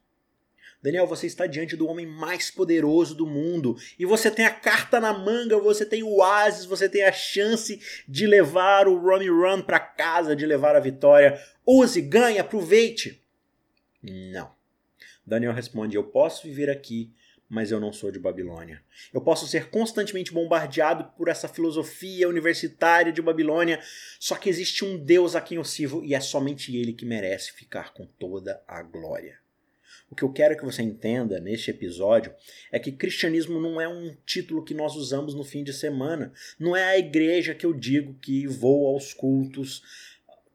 Daniel, 0.83 1.07
você 1.07 1.25
está 1.25 1.47
diante 1.47 1.77
do 1.77 1.87
homem 1.87 2.05
mais 2.05 2.51
poderoso 2.51 3.15
do 3.15 3.25
mundo 3.25 3.77
e 3.97 4.05
você 4.05 4.29
tem 4.29 4.43
a 4.43 4.51
carta 4.51 4.99
na 4.99 5.13
manga, 5.17 5.57
você 5.57 5.85
tem 5.85 6.03
o 6.03 6.17
oásis, 6.17 6.65
você 6.65 6.89
tem 6.89 7.03
a 7.03 7.11
chance 7.13 7.79
de 8.05 8.27
levar 8.27 8.85
o 8.89 8.97
run 8.97 9.25
run 9.31 9.61
para 9.61 9.79
casa, 9.79 10.35
de 10.35 10.45
levar 10.45 10.75
a 10.75 10.81
vitória. 10.81 11.41
Use, 11.65 12.01
ganhe, 12.01 12.37
aproveite. 12.37 13.23
Não. 14.03 14.51
Daniel 15.25 15.53
responde: 15.53 15.95
Eu 15.95 16.03
posso 16.03 16.45
viver 16.45 16.69
aqui 16.69 17.13
mas 17.49 17.69
eu 17.69 17.79
não 17.79 17.93
sou 17.93 18.09
de 18.09 18.17
Babilônia. 18.17 18.81
Eu 19.13 19.21
posso 19.21 19.47
ser 19.47 19.69
constantemente 19.69 20.33
bombardeado 20.33 21.11
por 21.15 21.27
essa 21.27 21.47
filosofia 21.47 22.27
universitária 22.27 23.13
de 23.13 23.21
Babilônia, 23.21 23.79
só 24.19 24.35
que 24.35 24.49
existe 24.49 24.83
um 24.83 24.97
Deus 24.97 25.35
a 25.35 25.41
quem 25.41 25.57
eu 25.57 25.63
sirvo 25.63 26.03
e 26.03 26.15
é 26.15 26.19
somente 26.19 26.75
ele 26.75 26.93
que 26.93 27.05
merece 27.05 27.51
ficar 27.51 27.93
com 27.93 28.07
toda 28.07 28.63
a 28.67 28.81
glória. 28.81 29.42
O 30.13 30.15
que 30.15 30.23
eu 30.23 30.31
quero 30.31 30.55
que 30.55 30.63
você 30.63 30.83
entenda 30.83 31.39
neste 31.39 31.71
episódio 31.71 32.31
é 32.71 32.77
que 32.77 32.91
cristianismo 32.91 33.59
não 33.59 33.81
é 33.81 33.87
um 33.87 34.15
título 34.27 34.63
que 34.63 34.75
nós 34.75 34.95
usamos 34.95 35.33
no 35.33 35.43
fim 35.43 35.63
de 35.63 35.73
semana. 35.73 36.31
Não 36.59 36.75
é 36.75 36.83
a 36.83 36.99
igreja 36.99 37.55
que 37.55 37.65
eu 37.65 37.73
digo 37.73 38.13
que 38.21 38.45
vou 38.45 38.85
aos 38.85 39.11
cultos. 39.11 39.81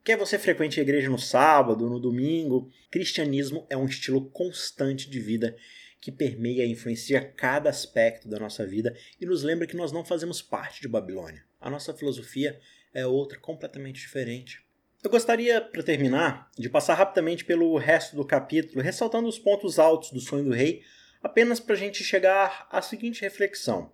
Quer 0.01 0.17
você 0.17 0.39
frequente 0.39 0.79
a 0.79 0.81
igreja 0.81 1.09
no 1.09 1.19
sábado, 1.19 1.89
no 1.89 1.99
domingo? 1.99 2.71
Cristianismo 2.89 3.67
é 3.69 3.75
um 3.75 3.83
estilo 3.83 4.29
constante 4.29 5.09
de 5.09 5.19
vida 5.19 5.57
que 5.99 6.09
permeia 6.09 6.63
e 6.63 6.71
influencia 6.71 7.19
cada 7.19 7.69
aspecto 7.69 8.29
da 8.29 8.39
nossa 8.39 8.65
vida 8.65 8.95
e 9.19 9.25
nos 9.25 9.43
lembra 9.43 9.67
que 9.67 9.75
nós 9.75 9.91
não 9.91 10.05
fazemos 10.05 10.41
parte 10.41 10.79
de 10.79 10.87
Babilônia. 10.87 11.43
A 11.59 11.69
nossa 11.69 11.93
filosofia 11.93 12.57
é 12.93 13.05
outra, 13.05 13.37
completamente 13.37 13.99
diferente. 13.99 14.68
Eu 15.01 15.09
gostaria, 15.09 15.61
para 15.61 15.81
terminar, 15.81 16.51
de 16.57 16.69
passar 16.69 16.93
rapidamente 16.93 17.45
pelo 17.45 17.77
resto 17.77 18.17
do 18.17 18.25
capítulo, 18.25 18.83
ressaltando 18.83 19.29
os 19.29 19.39
pontos 19.39 19.79
altos 19.79 20.11
do 20.11 20.19
sonho 20.19 20.43
do 20.43 20.51
rei, 20.51 20.83
apenas 21.23 21.57
para 21.57 21.73
a 21.73 21.77
gente 21.77 22.03
chegar 22.03 22.67
à 22.69 22.81
seguinte 22.81 23.21
reflexão: 23.21 23.93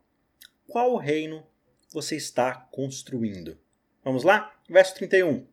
Qual 0.67 0.97
reino 0.97 1.45
você 1.93 2.15
está 2.15 2.55
construindo? 2.71 3.55
Vamos 4.03 4.23
lá? 4.23 4.59
Verso 4.67 4.95
31. 4.95 5.45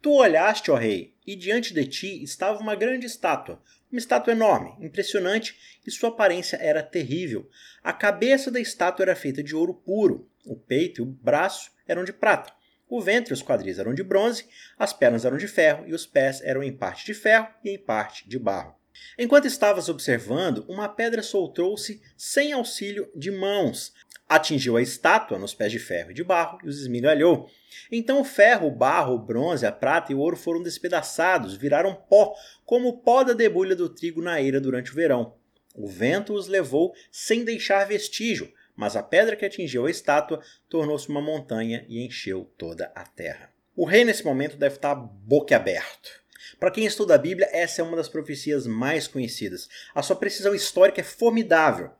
Tu 0.00 0.12
olhaste, 0.12 0.70
ó 0.70 0.76
rei, 0.76 1.16
e 1.26 1.34
diante 1.34 1.74
de 1.74 1.84
ti 1.86 2.22
estava 2.22 2.60
uma 2.60 2.76
grande 2.76 3.04
estátua, 3.04 3.60
uma 3.90 3.98
estátua 3.98 4.32
enorme, 4.32 4.76
impressionante, 4.78 5.80
e 5.84 5.90
sua 5.90 6.10
aparência 6.10 6.56
era 6.58 6.84
terrível. 6.84 7.50
A 7.82 7.92
cabeça 7.92 8.48
da 8.48 8.60
estátua 8.60 9.02
era 9.02 9.16
feita 9.16 9.42
de 9.42 9.56
ouro 9.56 9.74
puro, 9.74 10.30
o 10.46 10.54
peito 10.54 11.00
e 11.00 11.02
o 11.02 11.06
braço 11.06 11.72
eram 11.84 12.04
de 12.04 12.12
prata. 12.12 12.52
O 12.88 13.00
ventre 13.00 13.32
e 13.32 13.34
os 13.34 13.42
quadris 13.42 13.78
eram 13.78 13.94
de 13.94 14.02
bronze, 14.02 14.46
as 14.78 14.92
pernas 14.92 15.24
eram 15.24 15.36
de 15.36 15.48
ferro 15.48 15.84
e 15.86 15.94
os 15.94 16.06
pés 16.06 16.40
eram 16.42 16.62
em 16.62 16.72
parte 16.72 17.06
de 17.06 17.14
ferro 17.14 17.48
e 17.64 17.70
em 17.70 17.78
parte 17.78 18.28
de 18.28 18.38
barro. 18.38 18.74
Enquanto 19.18 19.46
estavas 19.46 19.88
observando, 19.88 20.64
uma 20.68 20.88
pedra 20.88 21.22
soltou-se 21.22 22.00
sem 22.16 22.52
auxílio 22.52 23.10
de 23.14 23.30
mãos, 23.30 23.92
atingiu 24.28 24.76
a 24.76 24.82
estátua 24.82 25.38
nos 25.38 25.54
pés 25.54 25.70
de 25.70 25.78
ferro 25.78 26.10
e 26.10 26.14
de 26.14 26.24
barro 26.24 26.58
e 26.64 26.68
os 26.68 26.80
esmigalhou. 26.80 27.48
Então 27.90 28.20
o 28.20 28.24
ferro, 28.24 28.68
o 28.68 28.70
barro, 28.70 29.14
o 29.14 29.18
bronze, 29.18 29.66
a 29.66 29.72
prata 29.72 30.12
e 30.12 30.14
o 30.14 30.18
ouro 30.18 30.36
foram 30.36 30.62
despedaçados, 30.62 31.56
viraram 31.56 31.94
pó, 31.94 32.34
como 32.64 32.88
o 32.88 32.98
pó 32.98 33.22
da 33.22 33.32
debulha 33.32 33.76
do 33.76 33.88
trigo 33.88 34.22
na 34.22 34.40
eira 34.40 34.60
durante 34.60 34.92
o 34.92 34.94
verão. 34.94 35.34
O 35.74 35.88
vento 35.88 36.32
os 36.34 36.46
levou 36.46 36.94
sem 37.10 37.44
deixar 37.44 37.84
vestígio, 37.84 38.52
mas 38.76 38.96
a 38.96 39.02
pedra 39.02 39.36
que 39.36 39.44
atingiu 39.44 39.86
a 39.86 39.90
estátua 39.90 40.40
tornou-se 40.68 41.08
uma 41.08 41.20
montanha 41.20 41.84
e 41.88 42.04
encheu 42.04 42.50
toda 42.56 42.90
a 42.94 43.04
terra. 43.04 43.50
O 43.76 43.84
rei 43.84 44.04
nesse 44.04 44.24
momento 44.24 44.56
deve 44.56 44.76
estar 44.76 44.94
boquiaberto. 44.94 46.24
Para 46.60 46.70
quem 46.70 46.86
estuda 46.86 47.14
a 47.14 47.18
Bíblia, 47.18 47.48
essa 47.52 47.80
é 47.80 47.84
uma 47.84 47.96
das 47.96 48.08
profecias 48.08 48.66
mais 48.66 49.08
conhecidas. 49.08 49.68
A 49.94 50.02
sua 50.02 50.16
precisão 50.16 50.54
histórica 50.54 51.00
é 51.00 51.04
formidável. 51.04 51.90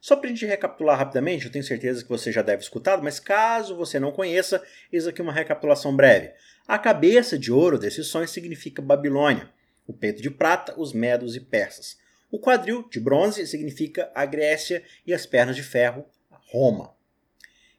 Só 0.00 0.16
para 0.16 0.26
a 0.26 0.30
gente 0.30 0.44
recapitular 0.44 0.98
rapidamente, 0.98 1.46
eu 1.46 1.50
tenho 1.50 1.64
certeza 1.64 2.02
que 2.02 2.08
você 2.10 2.30
já 2.30 2.42
deve 2.42 2.62
escutado, 2.62 3.02
mas 3.02 3.18
caso 3.18 3.74
você 3.74 3.98
não 3.98 4.12
conheça, 4.12 4.62
eis 4.92 5.06
aqui 5.06 5.22
uma 5.22 5.32
recapitulação 5.32 5.96
breve. 5.96 6.32
A 6.68 6.78
cabeça 6.78 7.38
de 7.38 7.50
ouro 7.50 7.78
desses 7.78 8.06
sonhos 8.08 8.30
significa 8.30 8.82
Babilônia, 8.82 9.48
o 9.86 9.94
peito 9.94 10.20
de 10.20 10.30
prata, 10.30 10.74
os 10.76 10.92
medos 10.92 11.36
e 11.36 11.40
persas. 11.40 11.98
O 12.30 12.38
quadril 12.38 12.88
de 12.90 13.00
bronze 13.00 13.46
significa 13.46 14.10
a 14.14 14.26
Grécia 14.26 14.82
e 15.06 15.14
as 15.14 15.26
pernas 15.26 15.56
de 15.56 15.62
ferro, 15.62 16.04
Roma. 16.50 16.94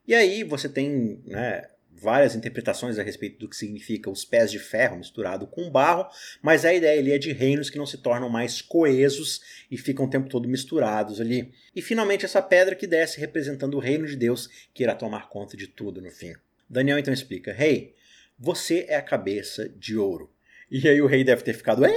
E 0.08 0.14
aí 0.14 0.44
você 0.44 0.70
tem 0.70 1.22
né, 1.26 1.68
várias 1.92 2.36
interpretações 2.36 3.00
a 3.00 3.04
respeito 3.04 3.40
do 3.40 3.50
que 3.50 3.56
significa 3.56 4.10
os 4.10 4.24
pés 4.24 4.52
de 4.52 4.60
ferro 4.60 4.98
misturado 4.98 5.48
com 5.48 5.70
barro, 5.70 6.08
mas 6.42 6.66
a 6.66 6.74
ideia 6.74 7.00
ali 7.00 7.12
é 7.12 7.18
de 7.18 7.32
reinos 7.32 7.70
que 7.70 7.78
não 7.78 7.86
se 7.86 7.98
tornam 7.98 8.30
mais 8.30 8.62
coesos 8.62 9.42
e 9.72 9.78
ficam 9.78 10.06
o 10.06 10.10
tempo 10.10 10.30
todo 10.30 10.48
misturados 10.48 11.20
ali. 11.20 11.52
E 11.76 11.82
finalmente 11.82 12.26
essa 12.26 12.42
pedra 12.42 12.76
que 12.76 12.86
desce 12.86 13.20
representando 13.20 13.76
o 13.76 13.80
reino 13.80 14.06
de 14.06 14.16
Deus 14.16 14.50
que 14.74 14.84
irá 14.84 14.94
tomar 14.94 15.30
conta 15.30 15.58
de 15.58 15.68
tudo 15.68 16.02
no 16.02 16.12
fim. 16.12 16.36
Daniel 16.70 17.00
então 17.00 17.14
explica: 17.14 17.54
Rei, 17.54 17.76
hey, 17.76 17.96
você 18.38 18.86
é 18.88 18.96
a 18.96 19.02
cabeça 19.02 19.70
de 19.70 19.98
ouro. 19.98 20.32
E 20.70 20.88
aí 20.88 21.02
o 21.02 21.08
rei 21.08 21.24
deve 21.24 21.44
ter 21.44 21.54
ficado: 21.54 21.86
É, 21.86 21.92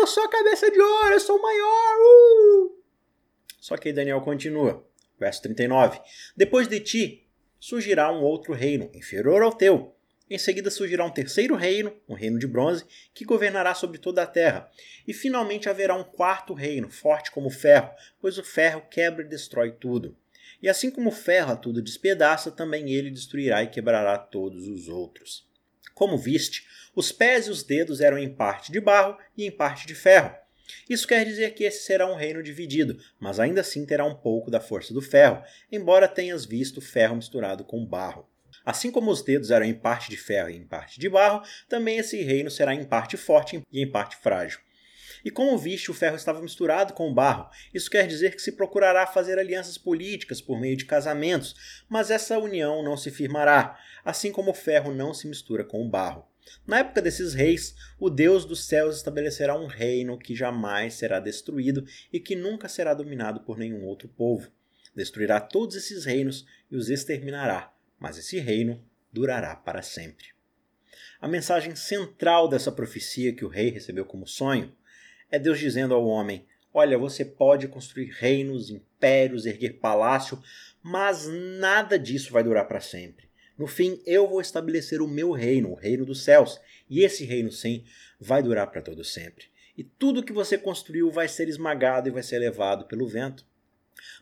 eu 0.00 0.06
sou 0.06 0.24
a 0.24 0.30
cabeça 0.54 0.70
de 0.70 0.80
ouro, 0.80 1.12
eu 1.12 1.20
sou 1.20 1.36
o 1.36 1.42
maior. 1.42 1.96
Uh! 2.00 2.84
Só 3.60 3.76
que 3.76 3.92
Daniel 3.92 4.20
continua. 4.20 4.86
Verso 5.18 5.42
39. 5.42 6.00
Depois 6.36 6.68
de 6.68 6.78
ti 6.80 7.28
surgirá 7.58 8.12
um 8.12 8.22
outro 8.22 8.52
reino, 8.52 8.90
inferior 8.94 9.42
ao 9.42 9.52
teu. 9.52 9.96
Em 10.30 10.38
seguida 10.38 10.70
surgirá 10.70 11.04
um 11.04 11.10
terceiro 11.10 11.54
reino, 11.56 11.92
um 12.08 12.14
reino 12.14 12.38
de 12.38 12.46
bronze, 12.46 12.84
que 13.12 13.24
governará 13.24 13.74
sobre 13.74 13.98
toda 13.98 14.22
a 14.22 14.26
terra. 14.26 14.70
E 15.06 15.12
finalmente 15.12 15.68
haverá 15.68 15.94
um 15.94 16.04
quarto 16.04 16.54
reino, 16.54 16.88
forte 16.90 17.30
como 17.30 17.48
o 17.48 17.50
ferro, 17.50 17.90
pois 18.20 18.38
o 18.38 18.44
ferro 18.44 18.82
quebra 18.90 19.24
e 19.24 19.28
destrói 19.28 19.72
tudo. 19.72 20.16
E 20.62 20.68
assim 20.68 20.90
como 20.90 21.08
o 21.08 21.12
ferro 21.12 21.52
a 21.52 21.56
tudo 21.56 21.82
despedaça, 21.82 22.50
também 22.50 22.90
ele 22.90 23.10
destruirá 23.10 23.62
e 23.62 23.68
quebrará 23.68 24.16
todos 24.16 24.68
os 24.68 24.88
outros. 24.88 25.48
Como 25.94 26.18
viste, 26.18 26.66
os 26.94 27.12
pés 27.12 27.46
e 27.46 27.50
os 27.50 27.62
dedos 27.62 28.00
eram 28.00 28.18
em 28.18 28.32
parte 28.32 28.72
de 28.72 28.80
barro 28.80 29.18
e 29.36 29.46
em 29.46 29.50
parte 29.50 29.86
de 29.86 29.94
ferro. 29.94 30.43
Isso 30.88 31.06
quer 31.06 31.24
dizer 31.24 31.54
que 31.54 31.64
esse 31.64 31.84
será 31.84 32.10
um 32.10 32.16
reino 32.16 32.42
dividido, 32.42 32.98
mas 33.18 33.38
ainda 33.38 33.60
assim 33.60 33.84
terá 33.84 34.04
um 34.04 34.14
pouco 34.14 34.50
da 34.50 34.60
força 34.60 34.92
do 34.92 35.02
ferro, 35.02 35.42
embora 35.70 36.08
tenhas 36.08 36.44
visto 36.44 36.80
ferro 36.80 37.16
misturado 37.16 37.64
com 37.64 37.84
barro. 37.84 38.28
Assim 38.64 38.90
como 38.90 39.10
os 39.10 39.22
dedos 39.22 39.50
eram 39.50 39.66
em 39.66 39.74
parte 39.74 40.08
de 40.08 40.16
ferro 40.16 40.48
e 40.48 40.56
em 40.56 40.66
parte 40.66 40.98
de 40.98 41.08
barro, 41.08 41.42
também 41.68 41.98
esse 41.98 42.22
reino 42.22 42.50
será 42.50 42.74
em 42.74 42.84
parte 42.84 43.16
forte 43.16 43.62
e 43.70 43.82
em 43.82 43.90
parte 43.90 44.16
frágil. 44.16 44.60
E 45.24 45.30
como 45.30 45.56
viste, 45.56 45.90
o 45.90 45.94
ferro 45.94 46.16
estava 46.16 46.42
misturado 46.42 46.92
com 46.92 47.08
o 47.08 47.14
barro. 47.14 47.48
Isso 47.72 47.90
quer 47.90 48.06
dizer 48.06 48.34
que 48.34 48.42
se 48.42 48.52
procurará 48.52 49.06
fazer 49.06 49.38
alianças 49.38 49.78
políticas 49.78 50.40
por 50.40 50.60
meio 50.60 50.76
de 50.76 50.84
casamentos, 50.84 51.54
mas 51.88 52.10
essa 52.10 52.38
união 52.38 52.82
não 52.82 52.96
se 52.96 53.10
firmará, 53.10 53.78
assim 54.04 54.30
como 54.30 54.50
o 54.50 54.54
ferro 54.54 54.94
não 54.94 55.14
se 55.14 55.26
mistura 55.26 55.64
com 55.64 55.82
o 55.82 55.88
barro. 55.88 56.26
Na 56.66 56.78
época 56.78 57.02
desses 57.02 57.34
reis, 57.34 57.74
o 57.98 58.08
Deus 58.08 58.44
dos 58.44 58.64
céus 58.64 58.96
estabelecerá 58.96 59.58
um 59.58 59.66
reino 59.66 60.18
que 60.18 60.34
jamais 60.34 60.94
será 60.94 61.20
destruído 61.20 61.84
e 62.12 62.20
que 62.20 62.34
nunca 62.34 62.68
será 62.68 62.94
dominado 62.94 63.40
por 63.40 63.58
nenhum 63.58 63.84
outro 63.84 64.08
povo. 64.08 64.50
Destruirá 64.94 65.40
todos 65.40 65.76
esses 65.76 66.04
reinos 66.04 66.46
e 66.70 66.76
os 66.76 66.88
exterminará, 66.88 67.74
mas 67.98 68.16
esse 68.16 68.38
reino 68.38 68.82
durará 69.12 69.54
para 69.56 69.82
sempre. 69.82 70.28
A 71.20 71.28
mensagem 71.28 71.74
central 71.74 72.48
dessa 72.48 72.70
profecia 72.70 73.34
que 73.34 73.44
o 73.44 73.48
rei 73.48 73.70
recebeu 73.70 74.04
como 74.04 74.26
sonho 74.26 74.74
é 75.30 75.38
Deus 75.38 75.58
dizendo 75.58 75.94
ao 75.94 76.06
homem: 76.06 76.46
Olha, 76.72 76.98
você 76.98 77.24
pode 77.24 77.68
construir 77.68 78.10
reinos, 78.10 78.70
impérios, 78.70 79.46
erguer 79.46 79.78
palácio, 79.80 80.42
mas 80.82 81.26
nada 81.58 81.98
disso 81.98 82.32
vai 82.32 82.42
durar 82.44 82.66
para 82.66 82.80
sempre. 82.80 83.28
No 83.56 83.66
fim, 83.66 84.02
eu 84.04 84.28
vou 84.28 84.40
estabelecer 84.40 85.00
o 85.00 85.08
meu 85.08 85.30
reino, 85.30 85.70
o 85.70 85.74
reino 85.74 86.04
dos 86.04 86.24
céus, 86.24 86.60
e 86.90 87.04
esse 87.04 87.24
reino, 87.24 87.52
sim, 87.52 87.84
vai 88.18 88.42
durar 88.42 88.70
para 88.70 88.82
todo 88.82 89.04
sempre. 89.04 89.46
E 89.76 89.84
tudo 89.84 90.24
que 90.24 90.32
você 90.32 90.58
construiu 90.58 91.10
vai 91.10 91.28
ser 91.28 91.48
esmagado 91.48 92.08
e 92.08 92.12
vai 92.12 92.22
ser 92.22 92.38
levado 92.38 92.86
pelo 92.86 93.06
vento. 93.06 93.46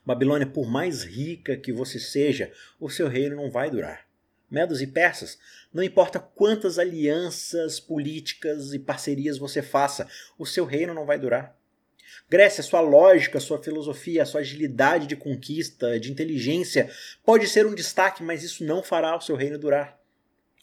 Babilônia, 0.05 0.47
por 0.47 0.68
mais 0.71 1.03
rica 1.03 1.57
que 1.57 1.73
você 1.73 1.99
seja, 1.99 2.53
o 2.79 2.90
seu 2.90 3.09
reino 3.09 3.37
não 3.37 3.51
vai 3.51 3.71
durar. 3.71 4.07
medos 4.51 4.83
e 4.83 4.87
persas, 4.87 5.38
não 5.73 5.83
importa 5.83 6.21
quantas 6.21 6.79
alianças 6.79 7.81
políticas 7.81 8.75
e 8.75 8.79
parcerias 8.79 9.38
você 9.38 9.62
faça, 9.62 10.07
o 10.38 10.45
seu 10.45 10.66
reino 10.66 10.92
não 10.92 11.07
vai 11.07 11.18
durar. 11.18 11.59
Grécia, 12.33 12.62
sua 12.62 12.81
lógica, 12.81 13.38
sua 13.38 13.62
filosofia, 13.62 14.25
sua 14.25 14.40
agilidade 14.40 15.07
de 15.07 15.14
conquista, 15.14 16.01
de 16.01 16.11
inteligência, 16.11 16.90
pode 17.23 17.47
ser 17.47 17.66
um 17.66 17.75
destaque, 17.75 18.23
mas 18.23 18.42
isso 18.42 18.64
não 18.64 18.83
fará 18.83 19.14
o 19.14 19.21
seu 19.21 19.37
reino 19.37 19.59
durar. 19.59 20.01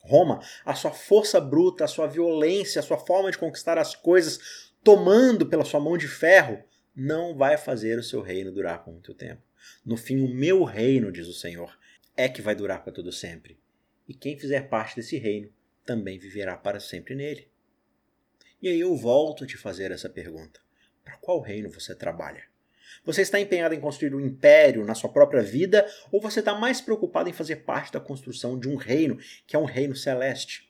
Roma, 0.02 0.40
a 0.66 0.74
sua 0.74 0.90
força 0.90 1.40
bruta, 1.40 1.84
a 1.84 1.88
sua 1.88 2.08
violência, 2.08 2.80
a 2.80 2.84
sua 2.84 2.98
forma 2.98 3.30
de 3.30 3.38
conquistar 3.38 3.78
as 3.78 3.96
coisas, 3.96 4.72
tomando 4.84 5.46
pela 5.46 5.64
sua 5.64 5.80
mão 5.80 5.96
de 5.96 6.08
ferro, 6.08 6.60
não 6.96 7.38
vai 7.38 7.56
fazer 7.56 8.00
o 8.00 8.04
seu 8.04 8.24
reino 8.24 8.52
durar 8.52 8.84
por 8.84 8.92
muito 8.92 9.14
tempo. 9.14 9.44
No 9.86 9.96
fim, 9.96 10.22
o 10.22 10.28
meu 10.28 10.64
reino, 10.64 11.12
diz 11.12 11.28
o 11.28 11.34
Senhor, 11.34 11.78
é 12.18 12.28
que 12.28 12.42
vai 12.42 12.56
durar 12.56 12.84
para 12.84 12.94
todo 12.94 13.12
sempre. 13.12 13.60
E 14.08 14.16
quem 14.16 14.40
fizer 14.40 14.70
parte 14.70 14.96
desse 14.96 15.20
reino 15.20 15.52
também 15.86 16.18
viverá 16.18 16.58
para 16.58 16.80
sempre 16.80 17.14
nele. 17.14 17.48
E 18.60 18.68
aí 18.68 18.80
eu 18.80 18.96
volto 18.96 19.44
a 19.44 19.48
te 19.48 19.56
fazer 19.56 19.92
essa 19.92 20.10
pergunta: 20.10 20.60
para 21.04 21.18
qual 21.18 21.42
reino 21.42 21.70
você 21.70 21.96
trabalha? 21.96 22.44
Você 23.06 23.22
está 23.22 23.40
empenhado 23.40 23.74
em 23.74 23.80
construir 23.80 24.14
um 24.14 24.20
império 24.20 24.86
na 24.86 24.96
sua 24.96 25.10
própria 25.10 25.42
vida 25.42 25.88
ou 26.12 26.22
você 26.22 26.40
está 26.40 26.54
mais 26.54 26.82
preocupado 26.82 27.30
em 27.30 27.34
fazer 27.34 27.58
parte 27.58 27.94
da 27.94 28.00
construção 28.00 28.60
de 28.60 28.68
um 28.68 28.76
reino 28.76 29.18
que 29.48 29.56
é 29.56 29.60
um 29.60 29.66
reino 29.66 29.96
celeste? 29.96 30.70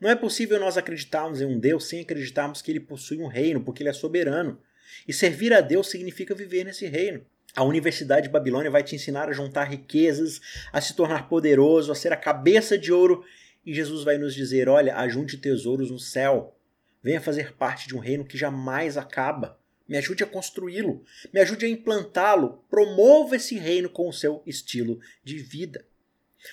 Não 0.00 0.10
é 0.10 0.16
possível 0.16 0.58
nós 0.58 0.76
acreditarmos 0.76 1.40
em 1.40 1.46
um 1.46 1.58
Deus 1.58 1.86
sem 1.86 2.00
acreditarmos 2.00 2.60
que 2.60 2.70
ele 2.70 2.80
possui 2.80 3.18
um 3.18 3.28
reino, 3.28 3.60
porque 3.62 3.82
ele 3.82 3.90
é 3.90 3.92
soberano. 3.92 4.60
E 5.06 5.12
servir 5.12 5.52
a 5.52 5.60
Deus 5.60 5.88
significa 5.88 6.34
viver 6.34 6.64
nesse 6.64 6.86
reino. 6.86 7.24
A 7.54 7.64
Universidade 7.64 8.26
de 8.26 8.32
Babilônia 8.32 8.70
vai 8.70 8.82
te 8.82 8.94
ensinar 8.94 9.28
a 9.28 9.32
juntar 9.32 9.64
riquezas, 9.64 10.40
a 10.72 10.80
se 10.80 10.94
tornar 10.94 11.28
poderoso, 11.28 11.90
a 11.90 11.94
ser 11.94 12.12
a 12.12 12.16
cabeça 12.16 12.76
de 12.76 12.92
ouro. 12.92 13.24
E 13.64 13.74
Jesus 13.74 14.04
vai 14.04 14.18
nos 14.18 14.34
dizer: 14.34 14.68
olha, 14.68 14.96
ajunte 14.96 15.36
tesouros 15.36 15.90
no 15.90 15.98
céu. 15.98 16.57
Venha 17.02 17.20
fazer 17.20 17.54
parte 17.54 17.86
de 17.86 17.96
um 17.96 18.00
reino 18.00 18.24
que 18.24 18.38
jamais 18.38 18.96
acaba. 18.96 19.58
Me 19.88 19.96
ajude 19.96 20.22
a 20.22 20.26
construí-lo, 20.26 21.04
me 21.32 21.40
ajude 21.40 21.64
a 21.64 21.68
implantá-lo, 21.68 22.64
promova 22.68 23.36
esse 23.36 23.56
reino 23.56 23.88
com 23.88 24.08
o 24.08 24.12
seu 24.12 24.42
estilo 24.44 25.00
de 25.24 25.38
vida. 25.38 25.86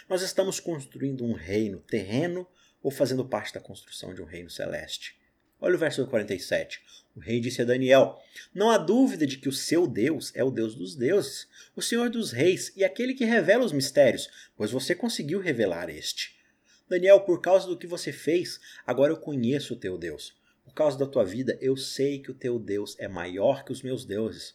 Nós 0.09 0.21
estamos 0.21 0.59
construindo 0.59 1.25
um 1.25 1.33
reino 1.33 1.79
terreno 1.79 2.47
ou 2.81 2.89
fazendo 2.91 3.25
parte 3.25 3.53
da 3.53 3.59
construção 3.59 4.13
de 4.13 4.21
um 4.21 4.25
reino 4.25 4.49
celeste. 4.49 5.17
Olha 5.59 5.75
o 5.75 5.79
verso 5.79 6.05
47. 6.05 6.81
O 7.15 7.19
rei 7.19 7.39
disse 7.39 7.61
a 7.61 7.65
Daniel: 7.65 8.21
Não 8.53 8.69
há 8.69 8.77
dúvida 8.77 9.25
de 9.25 9.37
que 9.37 9.49
o 9.49 9.53
seu 9.53 9.87
Deus 9.87 10.31
é 10.35 10.43
o 10.43 10.51
Deus 10.51 10.75
dos 10.75 10.95
deuses, 10.95 11.47
o 11.75 11.81
Senhor 11.81 12.09
dos 12.09 12.31
reis 12.31 12.71
e 12.75 12.83
aquele 12.83 13.13
que 13.13 13.25
revela 13.25 13.65
os 13.65 13.71
mistérios, 13.71 14.29
pois 14.55 14.71
você 14.71 14.93
conseguiu 14.93 15.39
revelar 15.39 15.89
este. 15.89 16.34
Daniel, 16.87 17.21
por 17.21 17.41
causa 17.41 17.67
do 17.67 17.77
que 17.77 17.87
você 17.87 18.11
fez, 18.11 18.59
agora 18.85 19.11
eu 19.11 19.17
conheço 19.17 19.73
o 19.73 19.77
teu 19.77 19.97
Deus 19.97 20.35
causa 20.75 20.97
da 20.97 21.07
tua 21.07 21.23
vida, 21.23 21.57
eu 21.61 21.77
sei 21.77 22.19
que 22.19 22.29
o 22.29 22.33
teu 22.33 22.59
Deus 22.59 22.97
é 22.99 23.07
maior 23.07 23.63
que 23.63 23.71
os 23.71 23.81
meus 23.81 24.03
deuses. 24.03 24.53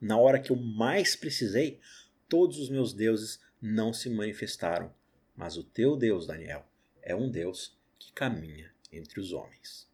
Na 0.00 0.16
hora 0.16 0.40
que 0.40 0.50
eu 0.50 0.56
mais 0.56 1.14
precisei, 1.14 1.78
todos 2.26 2.58
os 2.58 2.70
meus 2.70 2.94
deuses 2.94 3.38
não 3.60 3.92
se 3.92 4.08
manifestaram. 4.08 4.90
Mas 5.36 5.58
o 5.58 5.62
teu 5.62 5.96
Deus, 5.96 6.26
Daniel, 6.26 6.66
é 7.02 7.14
um 7.14 7.30
Deus 7.30 7.78
que 7.98 8.10
caminha 8.12 8.72
entre 8.90 9.20
os 9.20 9.32
homens. 9.32 9.86